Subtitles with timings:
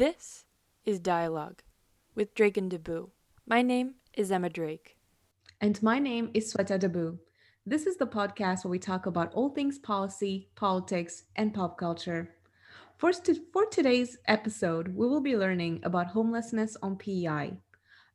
[0.00, 0.46] This
[0.86, 1.60] is Dialogue
[2.14, 3.10] with Drake and Debu.
[3.46, 4.96] My name is Emma Drake.
[5.60, 7.18] And my name is Sweta Debu.
[7.66, 12.30] This is the podcast where we talk about all things policy, politics, and pop culture.
[12.96, 17.58] For, st- for today's episode, we will be learning about homelessness on PEI.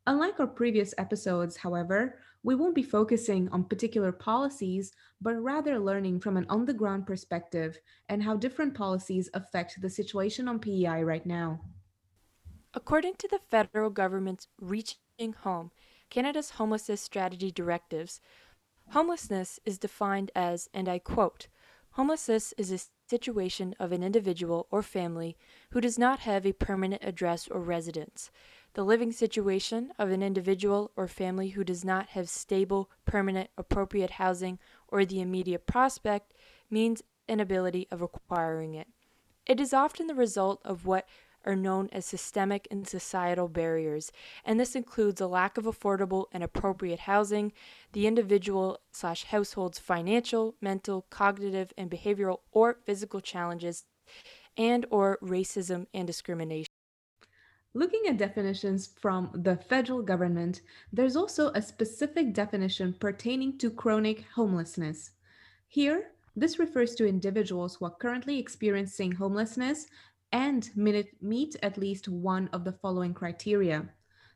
[0.07, 4.91] Unlike our previous episodes, however, we won't be focusing on particular policies,
[5.21, 7.77] but rather learning from an on the ground perspective
[8.09, 11.59] and how different policies affect the situation on PEI right now.
[12.75, 15.71] According to the federal government's Reaching Home,
[16.09, 18.19] Canada's homelessness strategy directives,
[18.89, 21.47] homelessness is defined as, and I quote,
[21.91, 25.37] homelessness is a situation of an individual or family
[25.71, 28.29] who does not have a permanent address or residence
[28.75, 34.11] the living situation of an individual or family who does not have stable, permanent, appropriate
[34.11, 36.33] housing or the immediate prospect
[36.69, 38.87] means inability of acquiring it.
[39.45, 41.07] It is often the result of what
[41.45, 44.11] are known as systemic and societal barriers,
[44.43, 47.53] and this includes a lack of affordable and appropriate housing,
[47.93, 53.85] the individual slash household's financial, mental, cognitive, and behavioral or physical challenges,
[54.57, 56.67] and or racism and discrimination.
[57.73, 60.61] Looking at definitions from the federal government,
[60.93, 65.11] there's also a specific definition pertaining to chronic homelessness.
[65.67, 69.87] Here, this refers to individuals who are currently experiencing homelessness
[70.31, 73.89] and meet at least one of the following criteria.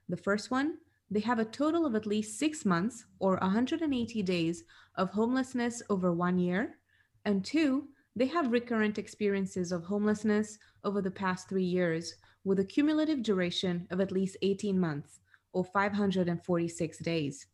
[0.07, 0.77] The first one,
[1.11, 4.63] they have a total of at least six months or 180 days
[4.95, 6.77] of homelessness over one year.
[7.25, 12.65] And two, they have recurrent experiences of homelessness over the past three years with a
[12.65, 15.19] cumulative duration of at least 18 months
[15.53, 17.47] or 546 days.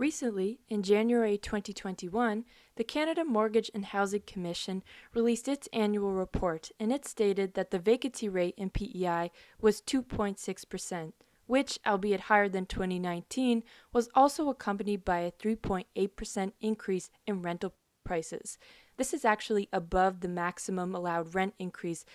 [0.00, 4.82] Recently, in January 2021, the Canada Mortgage and Housing Commission
[5.12, 9.30] released its annual report and it stated that the vacancy rate in PEI
[9.60, 11.12] was 2.6%,
[11.44, 18.56] which, albeit higher than 2019, was also accompanied by a 3.8% increase in rental prices.
[18.96, 22.06] This is actually above the maximum allowed rent increase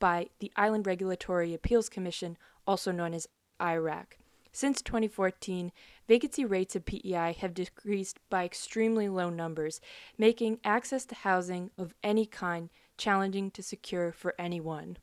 [0.00, 3.28] by the Island Regulatory Appeals Commission, also known as
[3.60, 4.18] IRAC.
[4.54, 5.72] Since 2014,
[6.06, 9.80] vacancy rates at PEI have decreased by extremely low numbers,
[10.18, 14.96] making access to housing of any kind challenging to secure for anyone.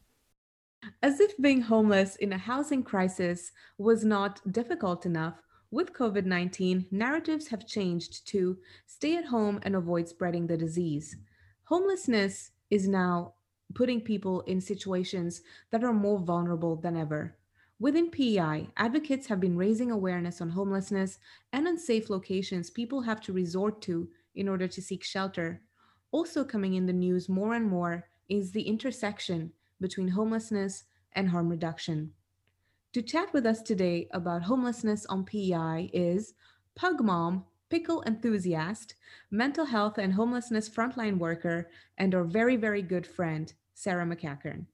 [1.03, 6.87] As if being homeless in a housing crisis was not difficult enough, with COVID 19,
[6.91, 8.57] narratives have changed to
[8.87, 11.15] stay at home and avoid spreading the disease.
[11.65, 13.35] Homelessness is now
[13.73, 15.41] putting people in situations
[15.71, 17.37] that are more vulnerable than ever.
[17.81, 21.17] Within PEI, advocates have been raising awareness on homelessness
[21.51, 25.63] and unsafe locations people have to resort to in order to seek shelter.
[26.11, 30.83] Also, coming in the news more and more is the intersection between homelessness
[31.13, 32.11] and harm reduction.
[32.93, 36.35] To chat with us today about homelessness on PEI is
[36.75, 38.93] Pug Mom, pickle enthusiast,
[39.31, 44.67] mental health and homelessness frontline worker, and our very, very good friend, Sarah McCackern.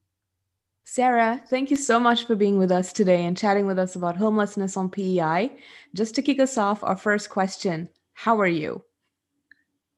[0.90, 4.16] Sarah, thank you so much for being with us today and chatting with us about
[4.16, 5.50] homelessness on PEI.
[5.94, 8.82] Just to kick us off, our first question How are you?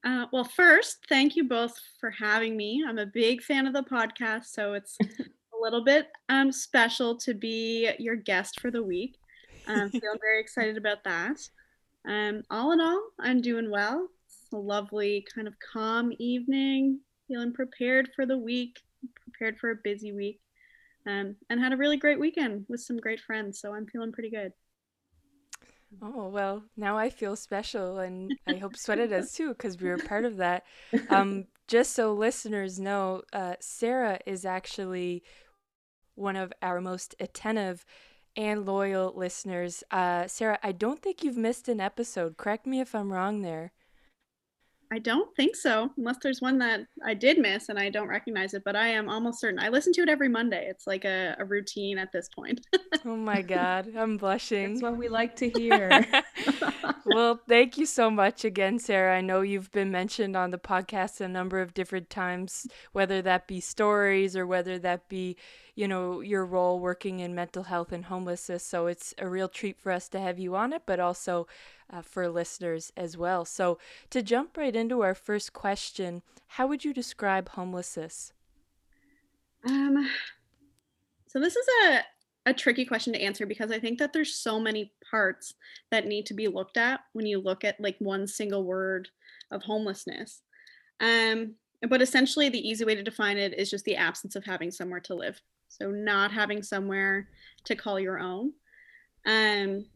[0.03, 2.85] Uh, well, first, thank you both for having me.
[2.85, 7.35] I'm a big fan of the podcast, so it's a little bit um, special to
[7.35, 9.17] be your guest for the week.
[9.69, 11.37] I'm um, feeling very excited about that.
[12.05, 14.09] Um, all in all, I'm doing well.
[14.27, 18.81] It's a lovely, kind of calm evening, feeling prepared for the week
[19.25, 20.41] prepared for a busy week
[21.07, 23.61] um, and had a really great weekend with some great friends.
[23.61, 24.53] So I'm feeling pretty good.
[26.01, 29.99] Oh, well, now I feel special, and I hope Sweta does too, because we were
[29.99, 30.65] part of that.
[31.09, 35.25] Um, just so listeners know, uh, Sarah is actually
[36.15, 37.85] one of our most attentive
[38.37, 39.83] and loyal listeners.
[39.91, 42.37] Uh, Sarah, I don't think you've missed an episode.
[42.37, 43.73] Correct me if I'm wrong there.
[44.93, 48.55] I don't think so, unless there's one that I did miss and I don't recognize
[48.55, 49.61] it, but I am almost certain.
[49.61, 50.67] I listen to it every Monday.
[50.69, 52.67] It's like a, a routine at this point.
[53.05, 54.75] oh my God, I'm blushing.
[54.75, 56.05] That's what we like to hear.
[57.07, 59.17] well, thank you so much again, Sarah.
[59.17, 63.47] I know you've been mentioned on the podcast a number of different times, whether that
[63.47, 65.37] be stories or whether that be,
[65.75, 68.65] you know, your role working in mental health and homelessness.
[68.65, 71.47] So it's a real treat for us to have you on it, but also
[71.91, 73.45] uh, for listeners as well.
[73.45, 73.79] So,
[74.11, 78.33] to jump right into our first question, how would you describe homelessness?
[79.67, 80.09] Um,
[81.27, 82.01] so this is a
[82.47, 85.55] a tricky question to answer because I think that there's so many parts
[85.91, 89.09] that need to be looked at when you look at like one single word
[89.51, 90.43] of homelessness.
[91.01, 91.55] Um,
[91.89, 95.01] but essentially, the easy way to define it is just the absence of having somewhere
[95.01, 95.41] to live.
[95.71, 97.29] So not having somewhere
[97.65, 98.53] to call your own.
[99.25, 99.87] Um,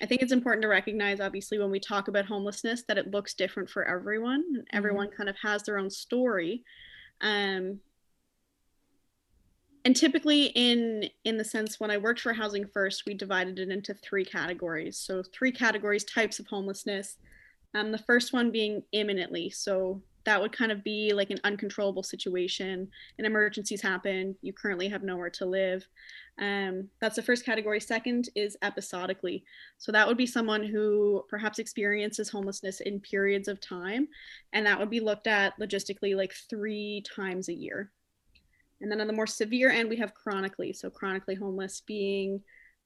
[0.00, 3.34] I think it's important to recognize, obviously, when we talk about homelessness, that it looks
[3.34, 4.44] different for everyone.
[4.72, 5.16] Everyone mm-hmm.
[5.16, 6.64] kind of has their own story.
[7.20, 7.80] Um,
[9.84, 13.68] and typically in in the sense when i worked for housing first we divided it
[13.68, 17.16] into three categories so three categories types of homelessness
[17.74, 22.02] um, the first one being imminently so that would kind of be like an uncontrollable
[22.02, 22.88] situation.
[23.18, 24.36] An emergencies happen.
[24.42, 25.86] You currently have nowhere to live.
[26.38, 27.80] Um, that's the first category.
[27.80, 29.44] Second is episodically.
[29.78, 34.08] So that would be someone who perhaps experiences homelessness in periods of time
[34.52, 37.90] and that would be looked at logistically like three times a year.
[38.80, 40.72] And then on the more severe end we have chronically.
[40.72, 42.40] So chronically homeless being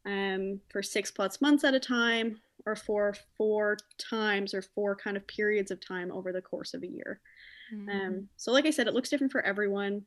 [0.04, 5.16] um, for six plus months at a time or for four times or four kind
[5.16, 7.20] of periods of time over the course of a year.
[7.72, 7.88] Mm-hmm.
[7.88, 10.02] Um, so, like I said, it looks different for everyone.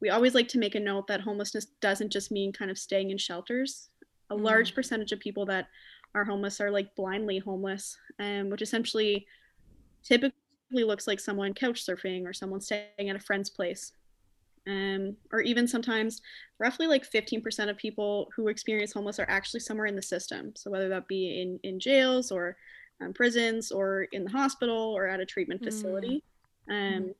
[0.00, 3.10] We always like to make a note that homelessness doesn't just mean kind of staying
[3.10, 3.88] in shelters.
[4.30, 4.44] A mm-hmm.
[4.44, 5.68] large percentage of people that
[6.14, 9.26] are homeless are like blindly homeless, um, which essentially
[10.02, 10.34] typically
[10.70, 13.92] looks like someone couch surfing or someone staying at a friend's place
[14.66, 16.22] um, or even sometimes
[16.58, 20.52] roughly like 15% of people who experience homeless are actually somewhere in the system.
[20.56, 22.56] So whether that be in, in jails or
[23.00, 25.66] um, prisons or in the hospital or at a treatment mm.
[25.66, 26.22] facility.
[26.70, 26.96] Mm.
[26.96, 27.14] Um,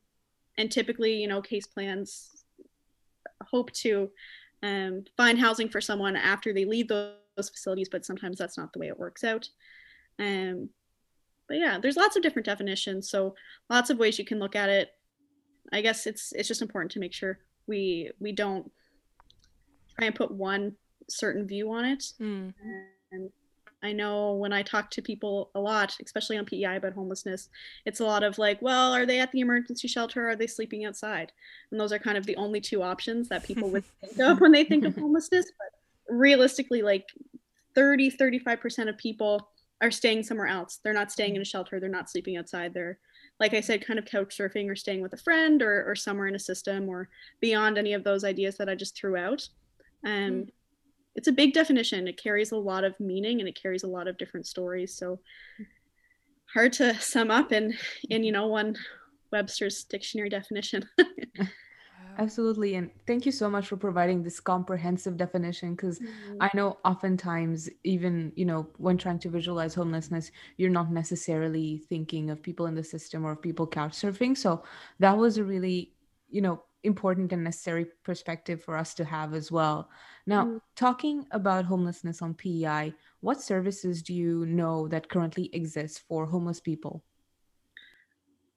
[0.56, 2.44] and typically, you know, case plans
[3.42, 4.10] hope to
[4.62, 8.72] um, find housing for someone after they leave those, those, facilities, but sometimes that's not
[8.72, 9.48] the way it works out.
[10.18, 10.70] Um,
[11.48, 13.10] but yeah, there's lots of different definitions.
[13.10, 13.34] So
[13.68, 14.90] lots of ways you can look at it.
[15.72, 18.70] I guess it's it's just important to make sure we we don't
[19.96, 20.74] try and put one
[21.08, 22.04] certain view on it.
[22.20, 22.54] Mm.
[23.12, 23.30] And
[23.82, 27.50] I know when I talk to people a lot, especially on PEI about homelessness,
[27.84, 30.28] it's a lot of like, well, are they at the emergency shelter?
[30.28, 31.32] are they sleeping outside?
[31.70, 34.52] And those are kind of the only two options that people would think of when
[34.52, 35.52] they think of homelessness.
[35.58, 37.06] But realistically, like
[37.74, 39.50] 30, 35% of people
[39.82, 40.80] are staying somewhere else.
[40.82, 41.78] They're not staying in a shelter.
[41.78, 42.72] They're not sleeping outside.
[42.72, 42.98] They're
[43.40, 46.28] like I said, kind of couch surfing or staying with a friend or, or somewhere
[46.28, 47.08] in a system or
[47.40, 49.48] beyond any of those ideas that I just threw out.
[50.04, 50.48] Um, mm.
[51.16, 52.08] It's a big definition.
[52.08, 54.94] It carries a lot of meaning and it carries a lot of different stories.
[54.94, 55.20] So
[56.52, 57.74] hard to sum up in,
[58.10, 58.76] in you know, one
[59.32, 60.88] Webster's dictionary definition.
[62.18, 62.74] Absolutely.
[62.74, 66.36] And thank you so much for providing this comprehensive definition because mm-hmm.
[66.40, 72.30] I know oftentimes, even, you know, when trying to visualize homelessness, you're not necessarily thinking
[72.30, 74.36] of people in the system or of people couch surfing.
[74.36, 74.62] So
[74.98, 75.92] that was a really,
[76.30, 79.88] you know, important and necessary perspective for us to have as well.
[80.26, 80.56] Now, mm-hmm.
[80.76, 86.60] talking about homelessness on PEI, what services do you know that currently exist for homeless
[86.60, 87.02] people?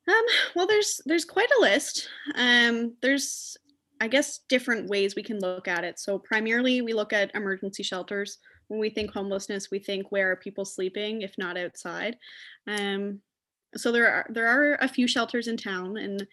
[0.08, 0.24] Um,
[0.56, 2.08] well, there's there's quite a list.
[2.36, 3.58] Um, there's
[4.00, 6.00] I guess different ways we can look at it.
[6.00, 8.38] So primarily we look at emergency shelters.
[8.68, 12.18] When we think homelessness, we think where are people sleeping if not outside.
[12.68, 13.22] Um,
[13.76, 16.26] so there are there are a few shelters in town and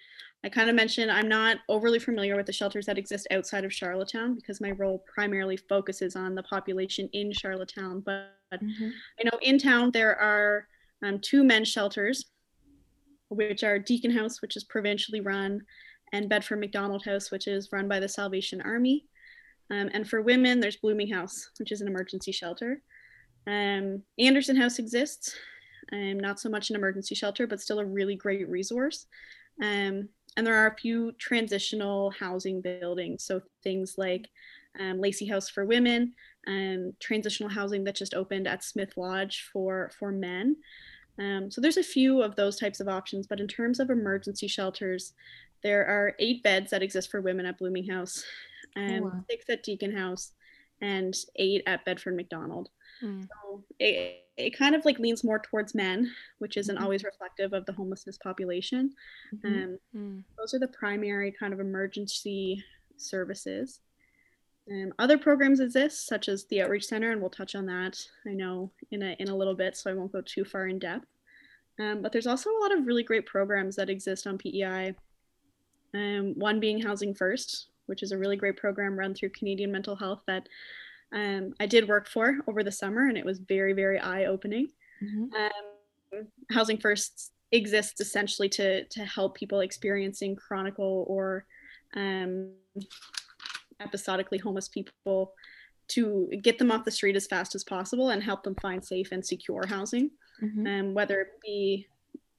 [0.44, 3.72] I kind of mentioned I'm not overly familiar with the shelters that exist outside of
[3.72, 8.00] Charlottetown because my role primarily focuses on the population in Charlottetown.
[8.00, 8.90] But mm-hmm.
[9.18, 10.68] I know in town there are
[11.02, 12.26] um, two men's shelters
[13.28, 15.62] which are Deacon House, which is provincially run,
[16.12, 19.06] and Bedford MacDonald House, which is run by the Salvation Army.
[19.70, 22.82] Um, and for women, there's Blooming House, which is an emergency shelter.
[23.46, 25.34] Um, Anderson House exists,
[25.92, 29.06] um, not so much an emergency shelter, but still a really great resource.
[29.62, 34.28] Um, and there are a few transitional housing buildings, so things like
[34.80, 36.14] um, Lacey House for women,
[36.46, 40.56] and transitional housing that just opened at Smith Lodge for for men.
[41.18, 44.48] Um, so there's a few of those types of options, but in terms of emergency
[44.48, 45.12] shelters,
[45.62, 48.24] there are eight beds that exist for women at Blooming House,
[48.76, 49.24] and oh, wow.
[49.30, 50.32] six at Deacon House,
[50.80, 52.68] and eight at Bedford MacDonald.
[53.02, 53.22] Mm.
[53.22, 56.84] So it, it kind of like leans more towards men, which isn't mm-hmm.
[56.84, 58.92] always reflective of the homelessness population.
[59.34, 59.46] Mm-hmm.
[59.46, 60.22] Um, mm.
[60.36, 62.62] Those are the primary kind of emergency
[62.96, 63.80] services.
[64.70, 68.30] Um, other programs exist, such as the Outreach Center, and we'll touch on that, I
[68.30, 71.06] know, in a, in a little bit, so I won't go too far in depth.
[71.78, 74.94] Um, but there's also a lot of really great programs that exist on PEI.
[75.92, 79.96] Um, one being Housing First, which is a really great program run through Canadian Mental
[79.96, 80.48] Health that
[81.12, 84.68] um, I did work for over the summer, and it was very, very eye opening.
[85.02, 85.34] Mm-hmm.
[85.34, 91.44] Um, Housing First exists essentially to, to help people experiencing chronic or
[91.94, 92.50] um,
[93.80, 95.32] episodically homeless people
[95.88, 99.12] to get them off the street as fast as possible and help them find safe
[99.12, 100.10] and secure housing.
[100.42, 100.66] Mm-hmm.
[100.66, 101.86] Um, whether it be,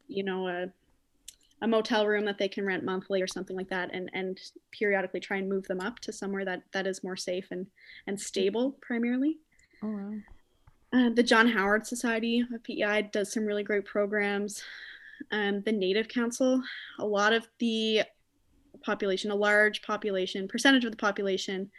[0.08, 0.68] you know, a,
[1.62, 4.39] a motel room that they can rent monthly or something like that and and
[4.72, 7.65] periodically try and move them up to somewhere that that is more safe and
[8.08, 9.38] and stable primarily
[9.82, 10.13] Oh wow.
[10.94, 14.62] uh, the john howard society of pei does some really great programs
[15.32, 16.62] um, the native council
[17.00, 18.01] a lot of the
[18.84, 21.70] population a large population percentage of the population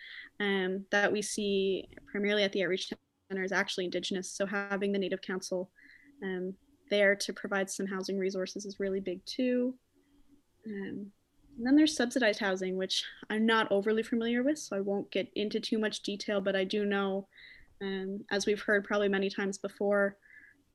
[0.40, 2.92] um, that we see primarily at the outreach
[3.30, 5.70] center is actually indigenous so having the native council
[6.22, 6.54] um,
[6.90, 9.74] there to provide some housing resources is really big too.
[10.66, 11.06] Um,
[11.56, 15.30] and then there's subsidized housing, which I'm not overly familiar with, so I won't get
[15.34, 17.28] into too much detail, but I do know,
[17.80, 20.16] um, as we've heard probably many times before,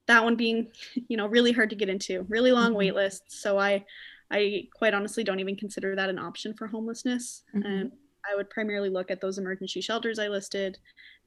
[0.08, 0.72] that one being,
[1.08, 2.78] you know, really hard to get into, really long mm-hmm.
[2.78, 3.42] wait lists.
[3.42, 3.86] So I,
[4.32, 7.44] I quite honestly don't even consider that an option for homelessness.
[7.56, 7.68] Mm-hmm.
[7.68, 7.92] Um,
[8.32, 10.78] I would primarily look at those emergency shelters I listed,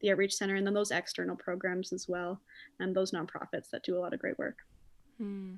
[0.01, 2.41] the outreach center, and then those external programs as well,
[2.81, 4.59] and those nonprofits that do a lot of great work.
[5.19, 5.55] Hmm.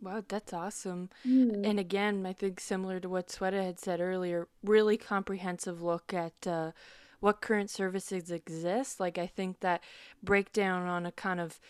[0.00, 1.10] Wow, that's awesome.
[1.26, 1.64] Mm.
[1.64, 6.44] And again, I think similar to what Sweta had said earlier, really comprehensive look at
[6.44, 6.72] uh,
[7.20, 8.98] what current services exist.
[8.98, 9.80] Like, I think that
[10.20, 11.60] breakdown on a kind of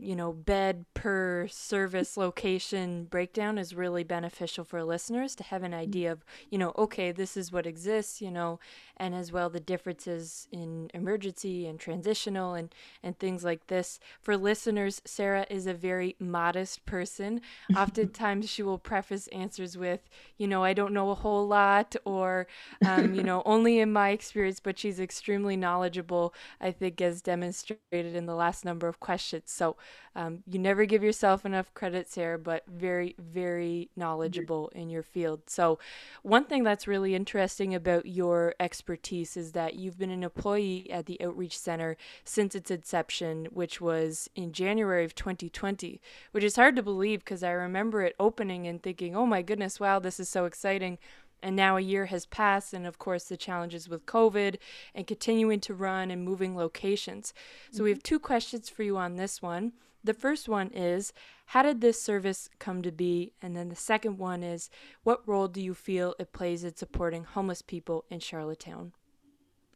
[0.00, 5.72] you know, bed per service location breakdown is really beneficial for listeners to have an
[5.72, 5.80] mm-hmm.
[5.80, 8.58] idea of, you know, okay, this is what exists, you know,
[8.96, 13.98] and as well the differences in emergency and transitional and, and things like this.
[14.22, 17.40] For listeners, Sarah is a very modest person.
[17.76, 20.00] Oftentimes she will preface answers with,
[20.38, 22.46] you know, I don't know a whole lot or,
[22.86, 28.14] um, you know, only in my experience, but she's extremely knowledgeable, I think, as demonstrated
[28.14, 29.50] in the last number of questions.
[29.50, 29.76] So,
[30.16, 35.42] um, you never give yourself enough credit, Sarah, but very, very knowledgeable in your field.
[35.46, 35.78] So,
[36.22, 41.06] one thing that's really interesting about your expertise is that you've been an employee at
[41.06, 46.00] the Outreach Center since its inception, which was in January of 2020,
[46.32, 49.78] which is hard to believe because I remember it opening and thinking, oh my goodness,
[49.78, 50.98] wow, this is so exciting.
[51.42, 54.56] And now a year has passed, and of course, the challenges with COVID
[54.94, 57.32] and continuing to run and moving locations.
[57.70, 57.84] So, mm-hmm.
[57.84, 59.72] we have two questions for you on this one.
[60.02, 61.12] The first one is
[61.46, 63.32] How did this service come to be?
[63.42, 64.70] And then the second one is
[65.02, 68.92] What role do you feel it plays in supporting homeless people in Charlottetown?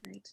[0.06, 0.30] Right.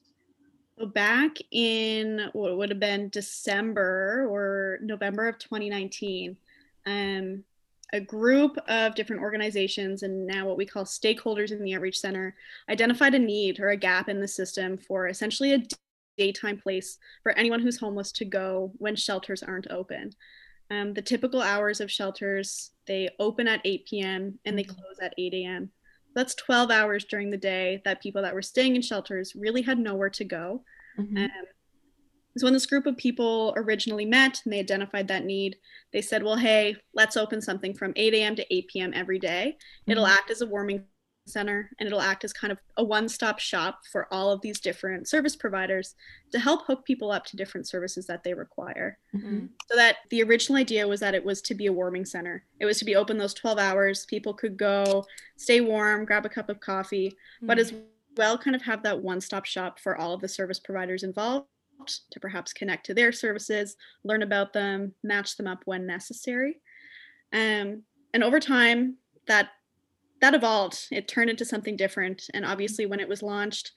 [0.78, 6.38] So, back in what would have been December or November of 2019,
[6.86, 7.44] um,
[7.94, 12.36] a group of different organizations and now what we call stakeholders in the outreach center
[12.70, 15.64] identified a need or a gap in the system for essentially a
[16.18, 20.12] daytime place for anyone who's homeless to go when shelters aren't open.
[20.70, 24.40] Um, the typical hours of shelters, they open at 8 p.m.
[24.46, 25.70] and they close at 8 a.m.
[26.16, 29.80] That's 12 hours during the day that people that were staying in shelters really had
[29.80, 30.64] nowhere to go.
[30.98, 31.18] Mm-hmm.
[31.18, 31.30] Um,
[32.38, 35.58] so when this group of people originally met and they identified that need,
[35.92, 38.36] they said, well, hey, let's open something from 8 a.m.
[38.36, 38.94] to 8 p.m.
[38.94, 39.58] every day.
[39.88, 40.14] It'll mm-hmm.
[40.14, 40.86] act as a warming
[41.28, 45.08] center and it'll act as kind of a one-stop shop for all of these different
[45.08, 45.96] service providers
[46.32, 49.46] to help hook people up to different services that they require mm-hmm.
[49.70, 52.66] so that the original idea was that it was to be a warming center it
[52.66, 55.06] was to be open those 12 hours people could go
[55.38, 57.48] stay warm grab a cup of coffee mm-hmm.
[57.48, 57.72] but as
[58.18, 61.48] well kind of have that one-stop shop for all of the service providers involved
[61.90, 66.60] to perhaps connect to their services learn about them match them up when necessary
[67.34, 67.84] um,
[68.14, 68.98] and over time
[69.28, 69.50] that
[70.22, 70.88] that evolved.
[70.92, 72.30] It turned into something different.
[72.34, 73.72] And obviously, when it was launched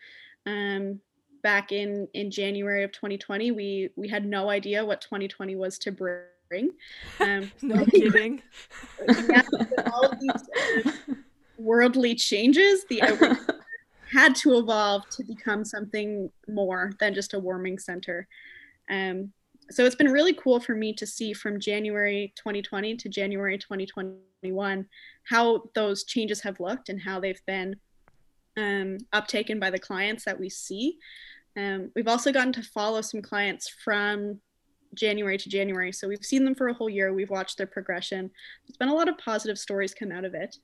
[0.47, 1.01] um,
[1.43, 5.91] back in in January of 2020, we we had no idea what 2020 was to
[5.91, 6.71] bring.
[7.21, 8.43] Um, no kidding.
[9.29, 9.43] yeah,
[9.93, 10.93] all of these uh,
[11.59, 13.39] worldly changes, the outreach
[14.15, 18.29] had to evolve to become something more than just a warming center.
[18.89, 19.33] Um,
[19.71, 24.87] so it's been really cool for me to see from January 2020 to January 2021
[25.25, 27.75] how those changes have looked and how they've been
[28.57, 30.99] um, uptaken by the clients that we see.
[31.57, 34.41] Um, we've also gotten to follow some clients from
[34.95, 35.93] January to January.
[35.93, 37.13] So we've seen them for a whole year.
[37.13, 38.31] We've watched their progression.
[38.67, 40.57] There's been a lot of positive stories come out of it.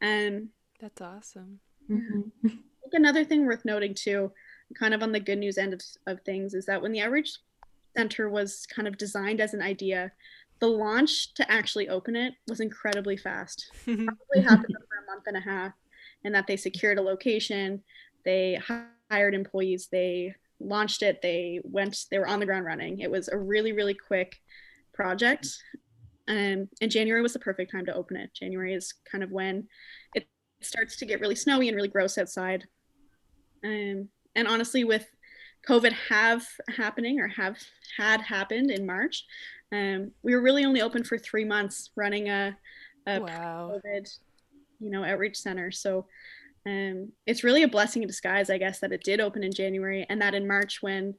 [0.00, 1.60] Um, That's awesome.
[1.90, 2.48] Mm-hmm.
[2.92, 4.32] Another thing worth noting too,
[4.78, 7.38] kind of on the good news end of, of things, is that when the outreach
[7.96, 10.12] center was kind of designed as an idea,
[10.60, 13.70] the launch to actually open it was incredibly fast.
[13.84, 15.72] Probably happened over a month and a half,
[16.24, 17.82] and that they secured a location,
[18.24, 18.60] they
[19.10, 23.00] hired employees, they launched it, they went, they were on the ground running.
[23.00, 24.36] It was a really, really quick
[24.92, 25.46] project.
[26.26, 28.34] Um, and January was the perfect time to open it.
[28.34, 29.66] January is kind of when
[30.14, 30.26] it
[30.60, 32.66] starts to get really snowy and really gross outside.
[33.64, 35.06] Um, and honestly, with
[35.68, 37.58] COVID have happening or have
[37.96, 39.24] had happened in March,
[39.72, 42.56] um, we were really only open for three months running a,
[43.06, 43.80] a wow.
[43.84, 44.08] COVID
[44.80, 45.70] you know, outreach center.
[45.70, 46.06] So
[46.66, 50.06] um, it's really a blessing in disguise, I guess, that it did open in January
[50.08, 51.14] and that in March when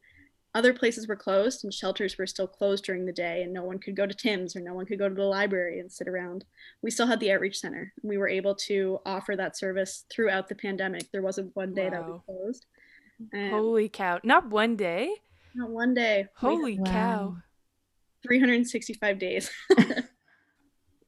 [0.60, 3.80] other places were closed and shelters were still closed during the day and no one
[3.80, 6.44] could go to Tim's or no one could go to the library and sit around.
[6.82, 7.94] We still had the outreach center.
[8.04, 11.10] We were able to offer that service throughout the pandemic.
[11.14, 11.92] There wasn't one day wow.
[11.92, 12.66] that we closed.
[13.34, 14.20] Um, Holy cow.
[14.22, 15.14] Not one day?
[15.56, 16.28] Not one day.
[16.36, 17.38] Holy cow.
[18.28, 19.50] 365 days.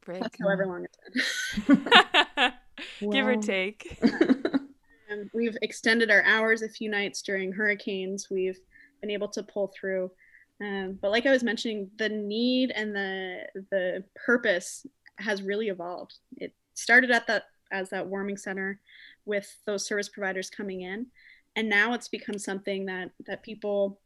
[0.08, 2.54] That's however long it's been.
[3.12, 4.00] Give or take.
[5.12, 8.30] Um, we've extended our hours a few nights during hurricanes.
[8.30, 8.58] We've
[9.02, 10.12] been able to pull through.
[10.62, 14.86] Um, but like I was mentioning, the need and the the purpose
[15.18, 16.16] has really evolved.
[16.38, 18.80] It started at that as that warming center
[19.26, 21.08] with those service providers coming in,
[21.56, 24.00] and now it's become something that that people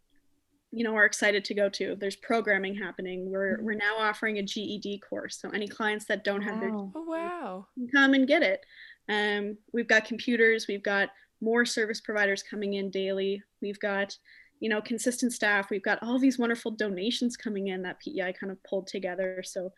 [0.72, 3.66] you know are excited to go to there's programming happening we're mm-hmm.
[3.66, 7.66] we're now offering a ged course so any clients that don't have their oh wow
[7.94, 8.66] come and get it
[9.08, 11.10] um, we've got computers we've got
[11.40, 14.18] more service providers coming in daily we've got
[14.60, 15.70] you know, consistent staff.
[15.70, 19.44] We've got all these wonderful donations coming in that PEI kind of pulled together.
[19.44, 19.72] So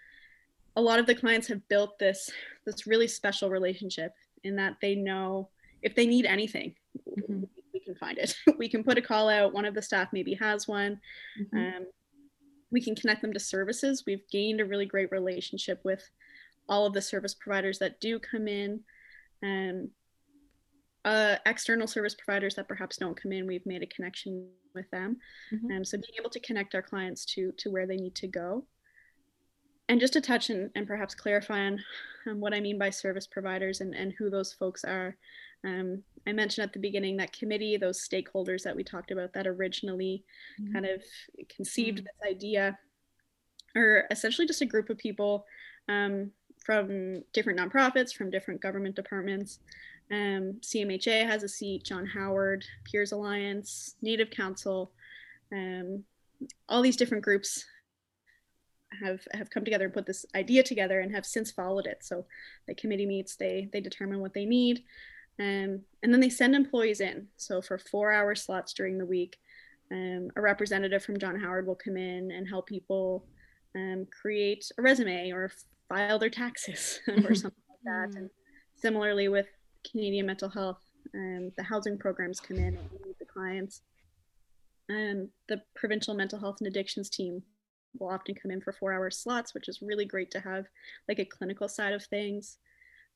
[0.76, 2.30] a lot of the clients have built this
[2.66, 5.50] this really special relationship in that they know
[5.82, 6.74] if they need anything,
[7.08, 7.44] mm-hmm.
[7.74, 8.36] we can find it.
[8.58, 9.54] we can put a call out.
[9.54, 11.00] One of the staff maybe has one.
[11.40, 11.58] Mm-hmm.
[11.58, 11.86] Um,
[12.72, 14.04] we can connect them to services.
[14.06, 16.10] We've gained a really great relationship with
[16.68, 18.82] all of the service providers that do come in.
[19.42, 19.90] And
[21.08, 25.18] uh, external service providers that perhaps don't come in, we've made a connection with them.
[25.54, 25.72] Mm-hmm.
[25.72, 28.66] Um, so being able to connect our clients to to where they need to go.
[29.88, 31.80] And just to touch and, and perhaps clarify on
[32.30, 35.16] um, what I mean by service providers and, and who those folks are.
[35.64, 39.48] Um, I mentioned at the beginning that committee, those stakeholders that we talked about that
[39.48, 40.26] originally
[40.62, 40.74] mm-hmm.
[40.74, 41.02] kind of
[41.56, 42.06] conceived mm-hmm.
[42.06, 42.78] this idea,
[43.78, 45.46] are essentially just a group of people
[45.88, 46.32] um,
[46.66, 49.60] from different nonprofits, from different government departments
[50.12, 54.92] um, CMHA has a seat, John Howard, Peers Alliance, Native Council,
[55.52, 56.04] um,
[56.70, 57.66] all these different groups
[59.02, 62.00] have have come together and put this idea together and have since followed it.
[62.02, 62.26] So
[62.68, 64.84] the committee meets, they they determine what they need,
[65.40, 67.28] um, and then they send employees in.
[67.38, 69.38] So for four hour slots during the week,
[69.92, 73.26] um, a representative from John Howard will come in and help people
[73.76, 75.52] um, create a resume or
[75.90, 78.18] file their taxes or something like that.
[78.18, 78.30] And
[78.76, 79.48] similarly with
[79.90, 80.82] Canadian Mental Health,
[81.14, 83.82] and the housing programs come in and meet the clients.
[84.90, 87.44] And the provincial mental health and addictions team
[88.00, 90.66] will often come in for four hour slots, which is really great to have
[91.08, 92.58] like a clinical side of things.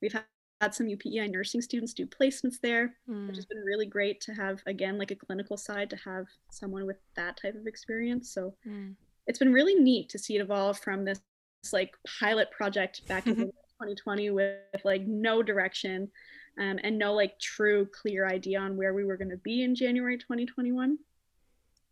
[0.00, 3.26] We've had some UPEI nursing students do placements there, mm.
[3.26, 6.86] which has been really great to have again like a clinical side to have someone
[6.86, 8.32] with that type of experience.
[8.32, 8.94] So mm.
[9.26, 11.20] it's been really neat to see it evolve from this
[11.72, 16.10] like pilot project back in 2020 with like no direction
[16.58, 19.74] um, and no like true clear idea on where we were going to be in
[19.74, 20.98] January 2021.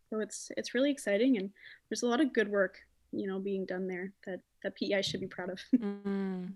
[0.09, 1.49] So it's it's really exciting and
[1.89, 2.79] there's a lot of good work
[3.11, 5.59] you know being done there that that PEI should be proud of.
[5.75, 6.51] mm.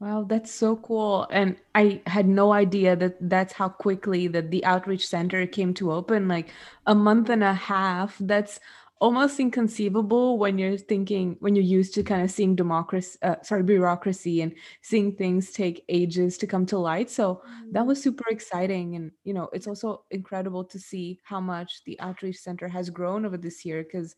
[0.00, 1.26] Wow, that's so cool.
[1.28, 5.90] And I had no idea that that's how quickly that the outreach center came to
[5.90, 6.50] open like
[6.86, 8.16] a month and a half.
[8.20, 8.60] That's
[9.00, 13.62] almost inconceivable when you're thinking when you're used to kind of seeing democracy uh, sorry
[13.62, 17.08] bureaucracy and seeing things take ages to come to light.
[17.10, 21.84] So that was super exciting and you know it's also incredible to see how much
[21.84, 24.14] the outreach center has grown over this year because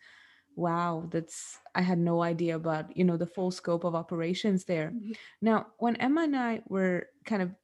[0.57, 4.91] wow that's i had no idea about you know the full scope of operations there.
[4.91, 5.13] Mm-hmm.
[5.41, 7.55] now when emma and i were kind of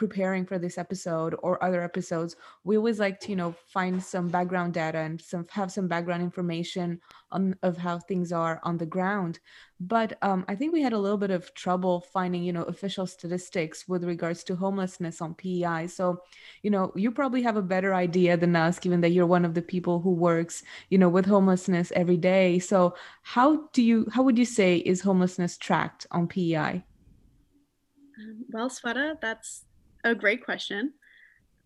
[0.00, 2.34] preparing for this episode or other episodes
[2.64, 6.22] we always like to you know find some background data and some have some background
[6.22, 6.98] information
[7.32, 9.38] on of how things are on the ground.
[9.78, 13.06] But um, i think we had a little bit of trouble finding you know official
[13.06, 16.22] statistics with regards to homelessness on pei so
[16.62, 19.52] you know you probably have a better idea than us given that you're one of
[19.52, 22.58] the people who works you know with homelessness every day.
[22.58, 28.70] So how do you how would you say is homelessness tracked on pei um, well
[28.70, 29.64] sweta that's
[30.04, 30.92] a great question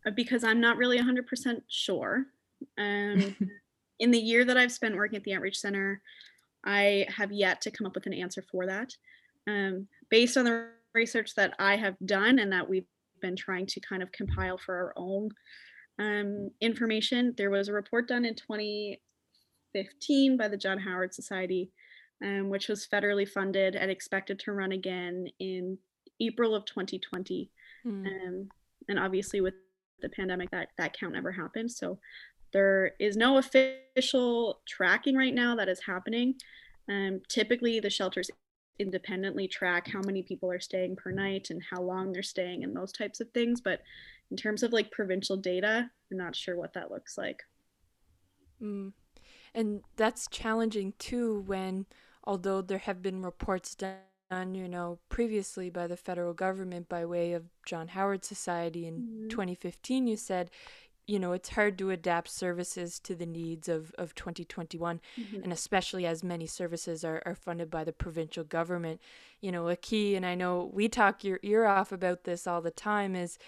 [0.06, 2.26] uh, because I'm not really 100% sure.
[2.78, 3.36] Um,
[4.00, 6.00] in the year that I've spent working at the Outreach Center,
[6.64, 8.96] I have yet to come up with an answer for that.
[9.46, 12.86] Um, based on the research that I have done and that we've
[13.20, 15.30] been trying to kind of compile for our own
[15.98, 21.70] um, information, there was a report done in 2015 by the John Howard Society,
[22.22, 25.78] um, which was federally funded and expected to run again in
[26.20, 27.50] April of 2020.
[27.86, 28.06] Mm.
[28.06, 28.48] Um,
[28.88, 29.54] and obviously, with
[30.00, 31.70] the pandemic, that that count never happened.
[31.70, 31.98] So
[32.52, 36.34] there is no official tracking right now that is happening.
[36.88, 38.30] Um, typically, the shelters
[38.78, 42.76] independently track how many people are staying per night and how long they're staying and
[42.76, 43.60] those types of things.
[43.60, 43.82] But
[44.30, 47.42] in terms of like provincial data, I'm not sure what that looks like.
[48.62, 48.92] Mm.
[49.54, 51.86] And that's challenging too when,
[52.24, 53.96] although there have been reports done,
[54.30, 59.28] you know, previously by the federal government by way of John Howard Society in mm-hmm.
[59.28, 60.50] 2015, you said,
[61.06, 65.42] you know, it's hard to adapt services to the needs of, of 2021, mm-hmm.
[65.42, 69.00] and especially as many services are, are funded by the provincial government.
[69.40, 72.62] You know, a key, and I know we talk your ear off about this all
[72.62, 73.38] the time, is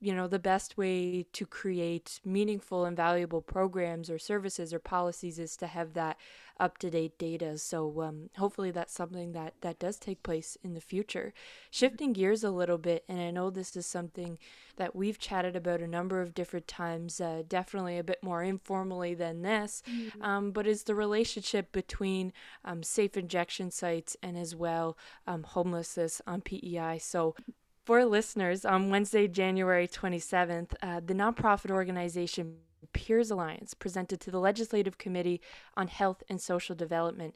[0.00, 5.38] you know the best way to create meaningful and valuable programs or services or policies
[5.38, 6.16] is to have that
[6.58, 7.56] up to date data.
[7.56, 11.32] So um, hopefully that's something that that does take place in the future.
[11.70, 14.38] Shifting gears a little bit and i know this is something
[14.76, 19.14] that we've chatted about a number of different times uh, definitely a bit more informally
[19.14, 20.22] than this mm-hmm.
[20.22, 22.32] um, but is the relationship between
[22.64, 27.34] um, safe injection sites and as well um, homelessness on pei so
[27.90, 32.58] for listeners, on Wednesday, January 27th, uh, the nonprofit organization
[32.92, 35.40] Peers Alliance presented to the Legislative Committee
[35.76, 37.34] on Health and Social Development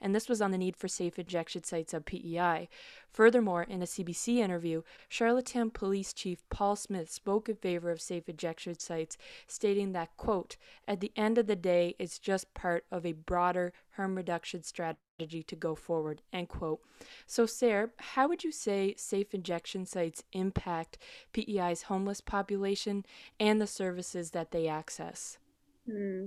[0.00, 2.68] and this was on the need for safe injection sites of PEI.
[3.12, 8.28] Furthermore, in a CBC interview, Charlottetown Police Chief Paul Smith spoke in favor of safe
[8.28, 10.56] injection sites, stating that, quote,
[10.88, 15.03] at the end of the day, it's just part of a broader harm reduction strategy
[15.18, 16.80] to go forward, end quote.
[17.26, 20.98] So, Sarah, how would you say safe injection sites impact
[21.32, 23.04] PEI's homeless population
[23.38, 25.38] and the services that they access?
[25.86, 26.26] Hmm.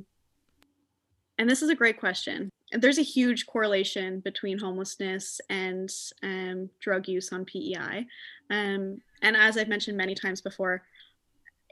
[1.38, 5.90] And this is a great question there's a huge correlation between homelessness and
[6.22, 8.06] um, drug use on PEI.
[8.50, 10.84] Um, and as I've mentioned many times before,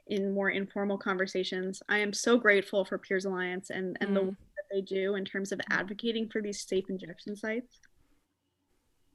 [0.07, 4.13] in more informal conversations, I am so grateful for Peers Alliance and, and mm.
[4.13, 4.21] the
[4.54, 7.79] that they do in terms of advocating for these safe injection sites.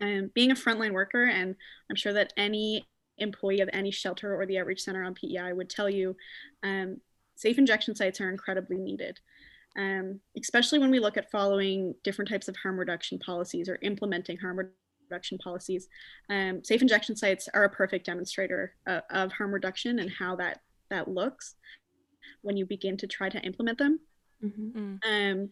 [0.00, 1.54] Um, being a frontline worker, and
[1.90, 2.86] I'm sure that any
[3.18, 6.16] employee of any shelter or the outreach center on PEI would tell you,
[6.62, 7.00] um,
[7.36, 9.20] safe injection sites are incredibly needed
[9.78, 14.36] um, especially when we look at following different types of harm reduction policies or implementing
[14.36, 14.70] harm
[15.08, 15.88] reduction policies.
[16.28, 20.60] Um, safe injection sites are a perfect demonstrator uh, of harm reduction and how that
[20.90, 21.54] that looks
[22.42, 24.00] when you begin to try to implement them.
[24.44, 24.96] Mm-hmm.
[25.08, 25.50] Um,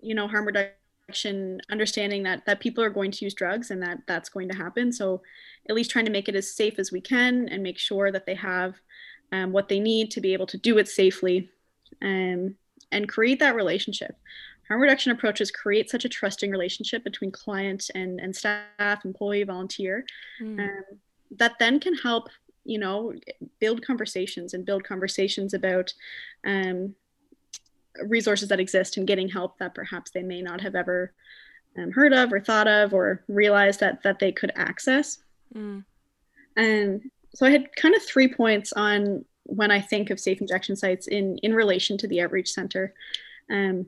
[0.00, 3.98] you know, harm reduction, understanding that that people are going to use drugs and that
[4.06, 4.92] that's going to happen.
[4.92, 5.22] So,
[5.68, 8.26] at least trying to make it as safe as we can and make sure that
[8.26, 8.74] they have
[9.32, 11.50] um, what they need to be able to do it safely.
[12.02, 12.56] Um,
[12.94, 14.16] and create that relationship.
[14.68, 20.06] Harm reduction approaches create such a trusting relationship between client and, and staff, employee, volunteer,
[20.40, 20.58] mm.
[20.58, 20.84] um,
[21.32, 22.28] that then can help,
[22.64, 23.12] you know,
[23.60, 25.92] build conversations and build conversations about
[26.46, 26.94] um,
[28.02, 31.12] resources that exist and getting help that perhaps they may not have ever
[31.78, 35.18] um, heard of or thought of or realized that that they could access.
[35.54, 35.84] Mm.
[36.56, 37.02] And
[37.34, 41.06] so I had kind of three points on when I think of safe injection sites
[41.06, 42.94] in, in relation to the outreach center.
[43.50, 43.86] Um,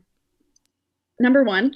[1.19, 1.75] number one,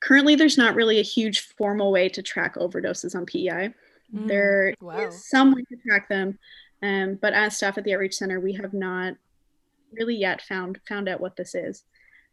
[0.00, 3.74] currently there's not really a huge formal way to track overdoses on PEI.
[4.14, 5.06] Mm, there wow.
[5.06, 6.38] is some way to track them,
[6.82, 9.14] um, but as staff at the outreach center, we have not
[9.92, 11.84] really yet found found out what this is.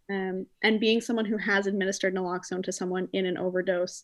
[0.10, 4.04] Um, and being someone who has administered naloxone to someone in an overdose,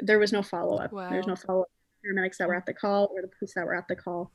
[0.00, 0.92] there was no follow up.
[0.92, 1.10] Wow.
[1.10, 1.68] There's no follow up.
[2.04, 4.30] Paramedics that were at the call or the police that were at the call.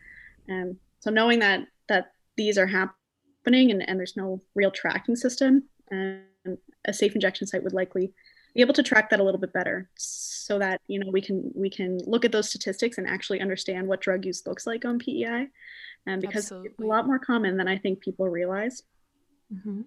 [0.50, 5.64] Um, so knowing that that these are happening and, and there's no real tracking system,
[5.92, 6.24] um,
[6.86, 8.14] a safe injection site would likely
[8.56, 11.52] be able to track that a little bit better so that you know we can
[11.56, 15.00] we can look at those statistics and actually understand what drug use looks like on
[15.00, 15.48] PEI
[16.08, 16.70] um, because Absolutely.
[16.70, 18.84] it's a lot more common than I think people realize.
[19.54, 19.82] Mm-hmm.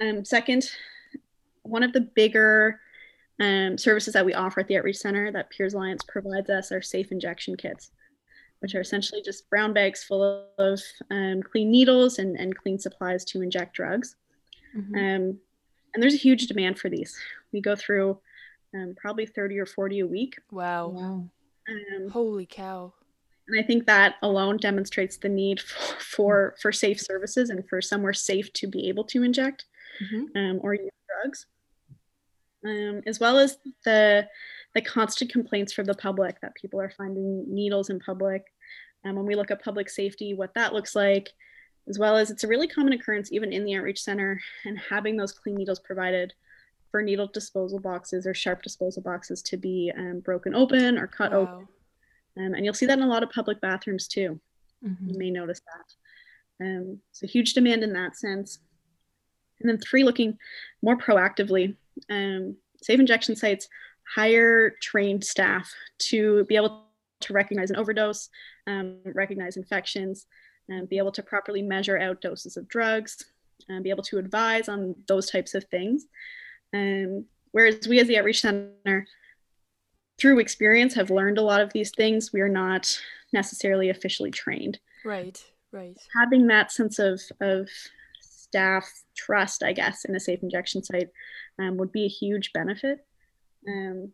[0.00, 0.70] Um, second,
[1.62, 2.80] one of the bigger
[3.40, 6.82] um, services that we offer at the Outreach Center that Peers Alliance provides us are
[6.82, 7.90] safe injection kits
[8.64, 13.22] which are essentially just brown bags full of um, clean needles and, and clean supplies
[13.22, 14.16] to inject drugs.
[14.74, 14.94] Mm-hmm.
[14.94, 15.38] Um,
[15.94, 17.16] and there's a huge demand for these.
[17.52, 18.18] We go through
[18.74, 20.36] um, probably 30 or 40 a week.
[20.50, 20.88] Wow.
[20.88, 21.28] Wow.
[21.68, 22.92] Um, Holy cow.
[23.46, 27.80] And I think that alone demonstrates the need for, for, for safe services and for
[27.80, 29.66] somewhere safe to be able to inject
[30.02, 30.36] mm-hmm.
[30.36, 31.46] Um, or use drugs.
[32.66, 34.26] Um, as well as the
[34.74, 38.46] the constant complaints from the public that people are finding needles in public
[39.04, 41.32] and when we look at public safety, what that looks like,
[41.88, 45.16] as well as it's a really common occurrence even in the outreach center and having
[45.16, 46.32] those clean needles provided
[46.90, 51.32] for needle disposal boxes or sharp disposal boxes to be um, broken open or cut
[51.32, 51.38] wow.
[51.38, 51.68] open.
[52.36, 54.40] Um, and you'll see that in a lot of public bathrooms too.
[54.86, 55.10] Mm-hmm.
[55.10, 56.64] You may notice that.
[56.64, 58.60] Um, so huge demand in that sense.
[59.60, 60.38] And then three, looking
[60.82, 61.76] more proactively.
[62.10, 63.68] Um, safe injection sites
[64.14, 65.68] hire trained staff
[65.98, 66.84] to be able
[67.20, 68.28] to recognize an overdose,
[68.66, 70.26] um, recognize infections,
[70.68, 73.24] and be able to properly measure out doses of drugs,
[73.68, 76.06] and be able to advise on those types of things.
[76.72, 79.06] Um, whereas we as the Outreach Center,
[80.18, 82.32] through experience, have learned a lot of these things.
[82.32, 83.00] We are not
[83.32, 84.78] necessarily officially trained.
[85.04, 85.96] Right, right.
[86.16, 87.68] Having that sense of, of
[88.20, 91.10] staff trust, I guess, in a safe injection site
[91.58, 93.04] um, would be a huge benefit.
[93.66, 94.12] Um,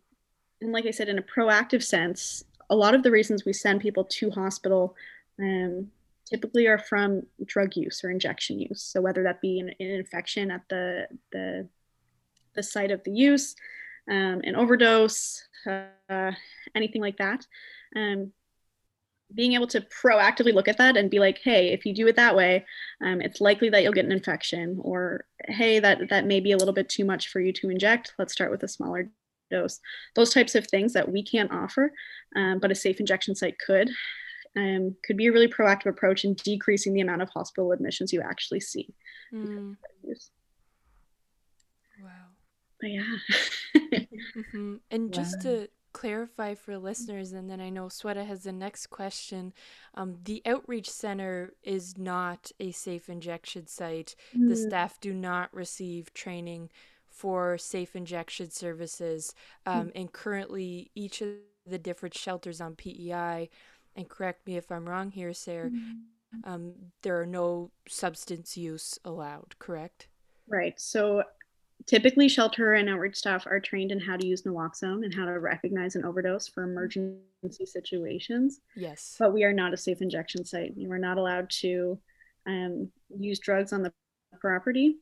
[0.61, 3.81] and like I said, in a proactive sense, a lot of the reasons we send
[3.81, 4.95] people to hospital
[5.39, 5.91] um,
[6.31, 8.81] typically are from drug use or injection use.
[8.81, 11.67] So whether that be an, an infection at the, the,
[12.55, 13.55] the site of the use,
[14.09, 16.31] um, an overdose, uh,
[16.73, 17.45] anything like that.
[17.95, 18.31] Um,
[19.33, 22.17] being able to proactively look at that and be like, hey, if you do it
[22.17, 22.65] that way,
[23.01, 26.57] um, it's likely that you'll get an infection, or hey, that that may be a
[26.57, 28.13] little bit too much for you to inject.
[28.19, 29.09] Let's start with a smaller
[29.49, 29.79] dose.
[30.15, 31.93] Those types of things that we can't offer,
[32.35, 33.89] um, but a safe injection site could,
[34.57, 38.21] um, could be a really proactive approach in decreasing the amount of hospital admissions you
[38.21, 38.93] actually see.
[39.33, 39.77] Mm.
[42.01, 42.09] Wow.
[42.79, 43.17] But yeah.
[44.35, 44.75] mm-hmm.
[44.89, 49.53] And just to clarify for listeners, and then I know Sweta has the next question.
[49.95, 54.15] Um, the Outreach Center is not a safe injection site.
[54.35, 54.49] Mm.
[54.49, 56.69] The staff do not receive training
[57.09, 59.35] for safe injection services.
[59.65, 59.91] Um, mm.
[59.95, 61.29] And currently, each of
[61.67, 63.49] the different shelters on PEI,
[63.95, 65.99] and correct me if I'm wrong here, Sarah, mm.
[66.43, 70.07] um, there are no substance use allowed, correct?
[70.47, 70.79] Right.
[70.79, 71.23] So
[71.87, 75.39] typically shelter and outreach staff are trained in how to use naloxone and how to
[75.39, 80.73] recognize an overdose for emergency situations yes but we are not a safe injection site
[80.75, 81.97] you are not allowed to
[82.47, 83.91] um, use drugs on the
[84.39, 84.97] property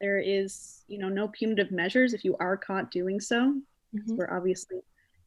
[0.00, 3.54] there is you know no punitive measures if you are caught doing so
[3.94, 4.16] mm-hmm.
[4.16, 4.78] we're obviously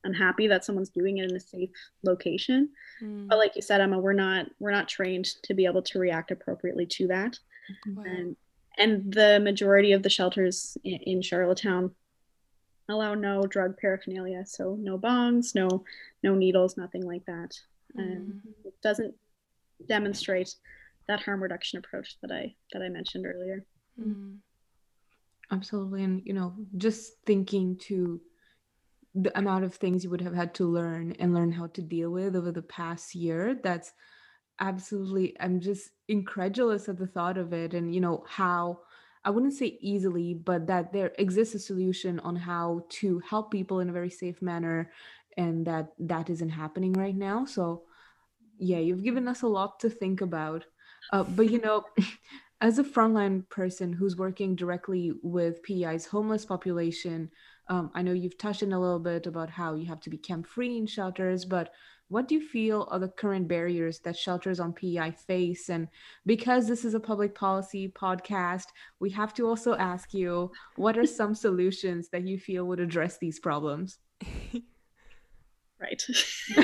[0.06, 1.70] unhappy that someone's doing it in a safe
[2.04, 2.70] location
[3.02, 3.28] mm.
[3.28, 6.32] but like you said emma we're not we're not trained to be able to react
[6.32, 7.38] appropriately to that
[7.96, 8.04] wow.
[8.06, 8.36] and
[8.78, 11.92] and the majority of the shelters in, in Charlottetown
[12.90, 15.84] allow no drug paraphernalia, so no bongs, no
[16.24, 17.58] no needles, nothing like that.
[17.98, 19.16] Um, it doesn't
[19.88, 20.56] demonstrate
[21.08, 23.66] that harm reduction approach that I that I mentioned earlier.
[24.00, 24.38] Mm.
[25.52, 28.20] Absolutely, and you know, just thinking to
[29.16, 32.12] the amount of things you would have had to learn and learn how to deal
[32.12, 33.58] with over the past year.
[33.64, 33.94] That's
[34.60, 38.80] absolutely i'm just incredulous at the thought of it and you know how
[39.26, 43.80] i wouldn't say easily but that there exists a solution on how to help people
[43.80, 44.92] in a very safe manner
[45.38, 47.84] and that that isn't happening right now so
[48.58, 50.66] yeah you've given us a lot to think about
[51.12, 51.84] uh, but you know
[52.62, 57.30] as a frontline person who's working directly with PEI's homeless population,
[57.68, 60.18] um, I know you've touched in a little bit about how you have to be
[60.18, 61.72] camp free in shelters, but
[62.08, 65.70] what do you feel are the current barriers that shelters on PEI face?
[65.70, 65.88] And
[66.26, 68.66] because this is a public policy podcast,
[69.00, 73.18] we have to also ask you what are some solutions that you feel would address
[73.18, 73.98] these problems?
[75.82, 76.04] right.